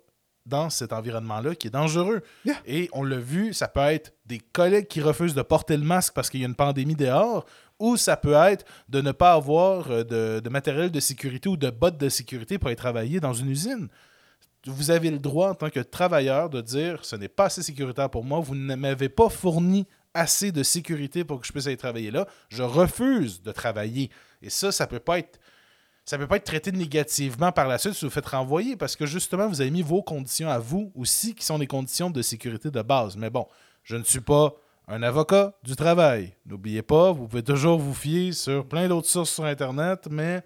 [0.47, 2.23] dans cet environnement-là qui est dangereux.
[2.45, 2.57] Yeah.
[2.67, 6.15] Et on l'a vu, ça peut être des collègues qui refusent de porter le masque
[6.15, 7.47] parce qu'il y a une pandémie dehors,
[7.79, 11.57] ou ça peut être de ne pas avoir euh, de, de matériel de sécurité ou
[11.57, 13.89] de bottes de sécurité pour aller travailler dans une usine
[14.71, 18.11] vous avez le droit en tant que travailleur de dire ce n'est pas assez sécuritaire
[18.11, 19.87] pour moi, vous ne m'avez pas fourni
[20.17, 24.11] assez de sécurité pour que je puisse aller travailler là, je refuse de travailler.
[24.43, 25.39] Et ça, ça peut pas être
[26.05, 29.07] ça peut pas être traité négativement par la suite si vous faites renvoyer parce que
[29.07, 32.71] justement vous avez mis vos conditions à vous aussi qui sont des conditions de sécurité
[32.71, 33.17] de base.
[33.17, 33.49] Mais bon,
[33.83, 34.55] je ne suis pas
[34.87, 36.33] un avocat du travail.
[36.47, 40.43] N'oubliez pas, vous pouvez toujours vous fier sur plein d'autres sources sur Internet, mais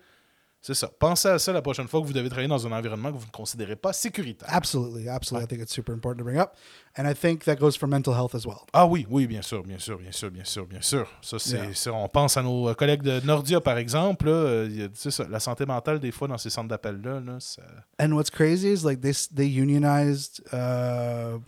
[0.63, 0.91] c'est ça.
[0.99, 3.27] Pensez à ça la prochaine fois que vous devez travailler dans un environnement que vous
[3.27, 4.49] ne considérez pas sécuritaire.
[4.53, 5.45] Absolutely, absolutely.
[5.45, 6.55] I think it's super important to bring up,
[6.99, 8.61] and I think that goes for mental health as well.
[8.73, 11.07] Ah oui, oui, bien sûr, bien sûr, bien sûr, bien sûr, bien sûr.
[11.23, 11.57] Ça, c'est,
[11.87, 11.93] Yeah.
[11.95, 14.27] on pense à nos collègues de Nordia, par exemple.
[14.27, 17.39] Là, euh, y a- ça, la santé mentale, des fois, dans ces centres d'appel-là, là,
[17.41, 17.63] ça...
[17.99, 20.43] And what's crazy is like they they unionized.
[20.53, 21.39] Uh,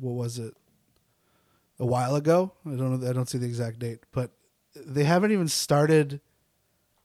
[0.00, 0.54] what was it?
[1.78, 2.52] A while ago?
[2.64, 3.06] I don't know.
[3.06, 4.30] I don't see the exact date, but
[4.86, 6.20] they haven't even started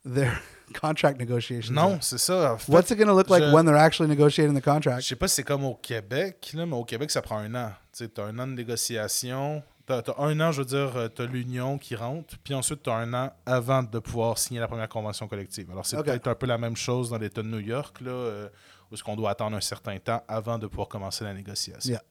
[0.06, 0.42] their
[0.72, 1.74] contract negotiations.
[1.74, 2.54] Non, c'est ça.
[2.54, 4.70] En fait, What's it going to look like je- when they're actually negotiating the Je
[4.72, 5.02] contract?
[5.02, 7.72] sais pas si c'est comme au Québec, là, mais au Québec, ça prend un an.
[7.96, 9.64] Tu as un an de négociation.
[9.88, 12.90] Tu as, un an, je veux dire, tu as l'union qui rentre, puis ensuite tu
[12.90, 15.70] as un an avant de pouvoir signer la première convention collective.
[15.72, 18.48] Alors, c'est peut-être un peu la même chose dans l'État de New York, là, euh,
[18.90, 21.92] où est-ce qu'on doit attendre un certain temps avant de pouvoir commencer la négociation.
[21.92, 22.02] Yeah.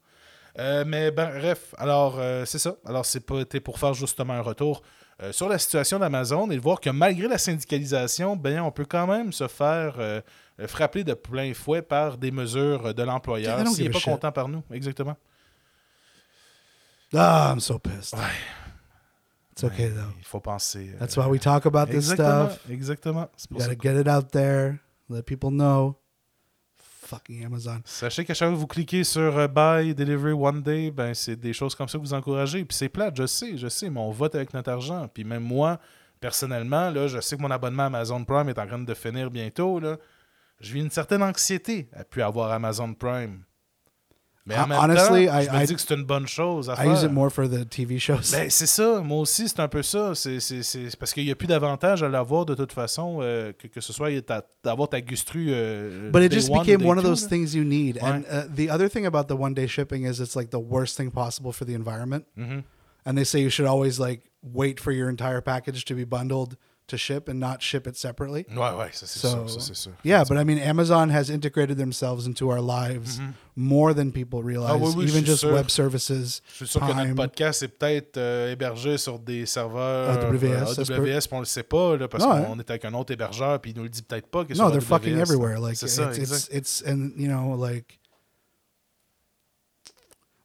[0.58, 2.74] Euh, mais ben, bref, alors euh, c'est ça.
[2.84, 4.82] Alors, c'est pas été pour faire justement un retour
[5.22, 8.86] euh, sur la situation d'Amazon et de voir que malgré la syndicalisation, ben, on peut
[8.86, 10.20] quand même se faire euh,
[10.58, 14.10] euh, frapper de plein fouet par des mesures de l'employeur s'il n'est pas shit.
[14.10, 14.62] content par nous.
[14.72, 15.16] Exactement.
[17.12, 18.14] Ah, I'm so pissed.
[19.52, 20.14] It's okay though.
[20.18, 20.94] Il faut penser.
[20.98, 22.70] That's why we talk about this exactement, stuff.
[22.70, 23.28] exactement.
[23.50, 24.80] You gotta get it out there.
[25.08, 25.96] Let people know.
[27.44, 27.80] Amazon.
[27.84, 31.36] Sachez qu'à chaque fois que vous cliquez sur euh, Buy, Delivery, One Day, ben, c'est
[31.36, 32.64] des choses comme ça que vous encouragez.
[32.64, 35.08] Puis c'est plate, je sais, je sais, mais on vote avec notre argent.
[35.12, 35.78] Puis même moi,
[36.20, 39.80] personnellement, là, je sais que mon abonnement Amazon Prime est en train de finir bientôt.
[39.80, 39.96] Là.
[40.60, 43.42] Je vis une certaine anxiété à plus avoir Amazon Prime.
[44.50, 46.68] Mais en même honestly, temps, I- je me I- dis que c'est une bonne chose
[46.68, 46.92] à I faire.
[46.92, 48.30] use it more for the TV shows.
[48.32, 49.00] Ben, c'est ça.
[49.00, 50.14] Moi aussi, c'est un peu ça.
[50.14, 53.52] C'est, c'est- c'est- parce qu'il n'y a plus d'avantage à l'avoir de toute façon, euh,
[53.58, 55.46] que, que ce soit ta- d'avoir ta gustru.
[55.50, 57.28] euh, but it just one, became one of those là.
[57.28, 57.98] things you need.
[58.02, 60.96] And uh, the other thing about the one day shipping is it's like the worst
[60.96, 62.24] thing possible for the environment.
[62.36, 62.62] Mhm.
[63.06, 66.56] And they say you should always like wait for your entire package to be bundled
[66.90, 68.44] to ship and not ship it separately.
[68.50, 69.50] Ouais, ouais, ça c'est So, sûr.
[69.50, 69.92] Ça, c'est sûr.
[70.04, 73.18] Yeah, but I mean, Amazon has integrated themselves into our lives
[73.56, 74.70] more than people realize.
[74.76, 74.84] Mm-hmm.
[74.84, 75.52] Ah oui, oui, even just sûr.
[75.52, 76.42] web services.
[76.52, 81.20] Je suis sûr que notre podcast est peut-être euh, hébergé sur des serveurs AWS, AWS,
[81.20, 83.72] puis on le sait pas, là, parce Non, qu'on est avec un autre hébergeur, puis
[83.72, 84.44] il nous le dit peut-être pas.
[84.44, 85.58] que No, they're AWS, fucking everywhere.
[85.58, 86.48] Like c'est it's, ça, it's exact.
[86.54, 87.98] it's and you know like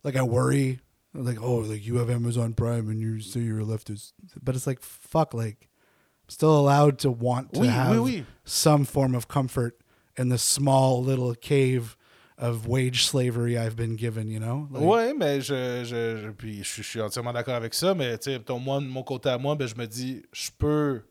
[0.04, 0.80] like I worry
[1.14, 4.68] like oh like you have Amazon Prime and you say you're a leftist, but it's
[4.68, 5.68] like fuck like
[6.28, 8.24] still allowed to want to Oui, have oui, oui.
[8.46, 9.78] some form of comfort
[10.18, 11.96] in the small little cave
[12.38, 14.28] of wage slavery I've been given.
[14.30, 14.68] You know?
[14.72, 17.94] Like, Ouais, mais je, je, je- puis je, suis- je suis entièrement d'accord avec ça,
[17.96, 21.02] mais tu sais, moi, de mon côté à moi, ben, je me dis, je peux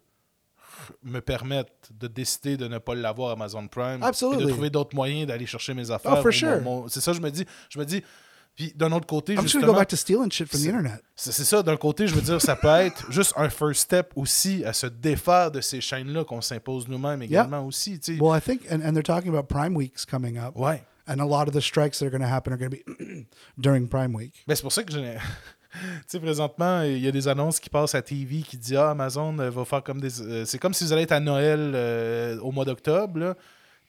[1.02, 4.44] me permettre de décider de ne pas l'avoir Amazon Prime et Absolutely.
[4.44, 6.16] de trouver d'autres moyens d'aller chercher mes affaires.
[6.18, 6.60] Oh, for ou mon- sure.
[6.62, 7.44] mon- c'est ça, je me dis.
[7.70, 8.02] Je me dis.
[8.56, 10.62] Puis d'un autre côté, I'm just justement, gonna go back to stealing shit from the
[10.62, 11.02] C'est- internet.
[11.16, 14.12] c'est c'est ça, d'un côté, je veux dire, ça peut être juste un first step
[14.14, 17.98] aussi à se défaire de ces chaînes-là qu'on s'impose nous-mêmes également aussi.
[17.98, 18.20] tu sais.
[18.22, 20.56] Well, I think, and, and they're talking about Prime Weeks coming up.
[20.56, 20.82] Ouais.
[21.08, 23.26] And a lot of the strikes that are going to happen are going to be
[23.58, 24.32] during Prime Week.
[24.46, 25.02] Ben, c'est pour ça que j'ai.
[25.72, 28.90] tu sais, présentement, il y a des annonces qui passent à TV qui disent Ah,
[28.92, 30.20] Amazon euh, va faire comme des.
[30.22, 33.34] euh, c'est comme si vous allez être à Noël euh, au mois d'octobre.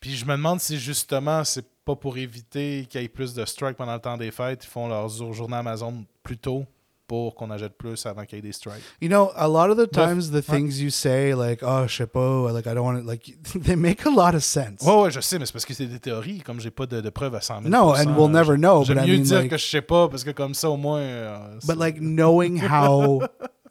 [0.01, 3.46] Puis je me demande si justement, c'est pas pour éviter qu'il y ait plus de
[3.46, 4.64] strikes pendant le temps des fêtes.
[4.66, 6.66] Ils font leurs jour- journée Amazon plus tôt
[7.08, 8.82] pour qu'on achète plus avant qu'il y ait des strikes.
[9.00, 12.66] You know, a lot of the times, the things you say, like, oh, chapeau, like,
[12.66, 14.82] I don't want to, like, they make a lot of sense.
[14.82, 16.40] Ouais, ouais, je sais, mais c'est parce que c'est des théories.
[16.42, 18.98] Comme j'ai pas de, de preuves à 100 000 No, and we'll never know, J'aime
[18.98, 20.78] but I mieux mean, dire like- que je sais pas parce que comme ça, au
[20.78, 21.00] moins.
[21.02, 23.22] euh, But, like, knowing how,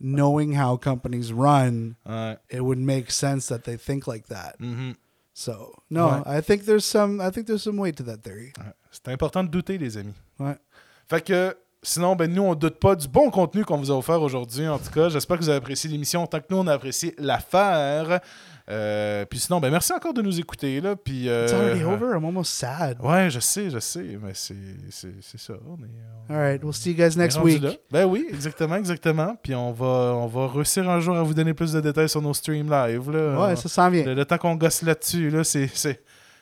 [0.01, 2.37] knowing how companies run, Ouais.
[2.53, 4.55] it would make sense that they think like that.
[4.61, 4.95] Mhm.
[5.37, 6.39] So, no, Ouais.
[6.39, 8.53] I think there's some, I think there's some weight to that theory.
[8.57, 8.72] Ouais.
[8.93, 10.14] C'est important de douter, les amis.
[10.39, 10.57] Ouais.
[11.09, 14.22] Fait que sinon, ben nous, on doute pas du bon contenu qu'on vous a offert
[14.22, 14.68] aujourd'hui.
[14.68, 17.14] En tout cas, j'espère que vous avez apprécié l'émission autant que nous, on a apprécié
[17.18, 18.20] l'affaire.
[18.71, 20.81] Euh, puis sinon, ben merci encore de nous écouter.
[20.81, 22.17] Là, puis, euh, It's already over.
[22.17, 22.97] I'm almost sad.
[23.03, 25.53] Ouais, je sais, je sais, mais c'est ça.
[25.69, 25.89] On est,
[26.31, 27.62] on All right, we'll see you guys next week.
[27.62, 27.73] là.
[27.91, 29.37] Ben oui, exactement, exactement.
[29.43, 29.87] Puis on va,
[30.17, 33.11] on va réussir un jour à vous donner plus de détails sur nos streams live.
[33.11, 33.49] Là.
[33.49, 34.05] Ouais, ça s'en vient.
[34.05, 35.69] le, le temps qu'on gosse là-dessus, là, c'est,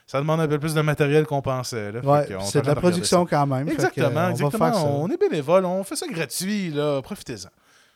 [0.07, 1.91] ça demande un peu plus de matériel qu'on pensait.
[2.05, 3.67] Ouais, c'est de la production quand même.
[3.67, 4.71] Exactement, on va exactement.
[4.71, 4.85] faire.
[4.85, 6.73] On est bénévole, on fait ça gratuit.
[7.03, 7.49] Profitez-en.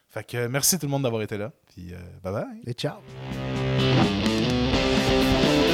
[0.10, 1.52] Fait que euh, merci tout le monde d'avoir été là.
[1.74, 2.62] Puis euh, bye bye.
[2.66, 2.96] Et ciao.
[3.78, 5.67] Música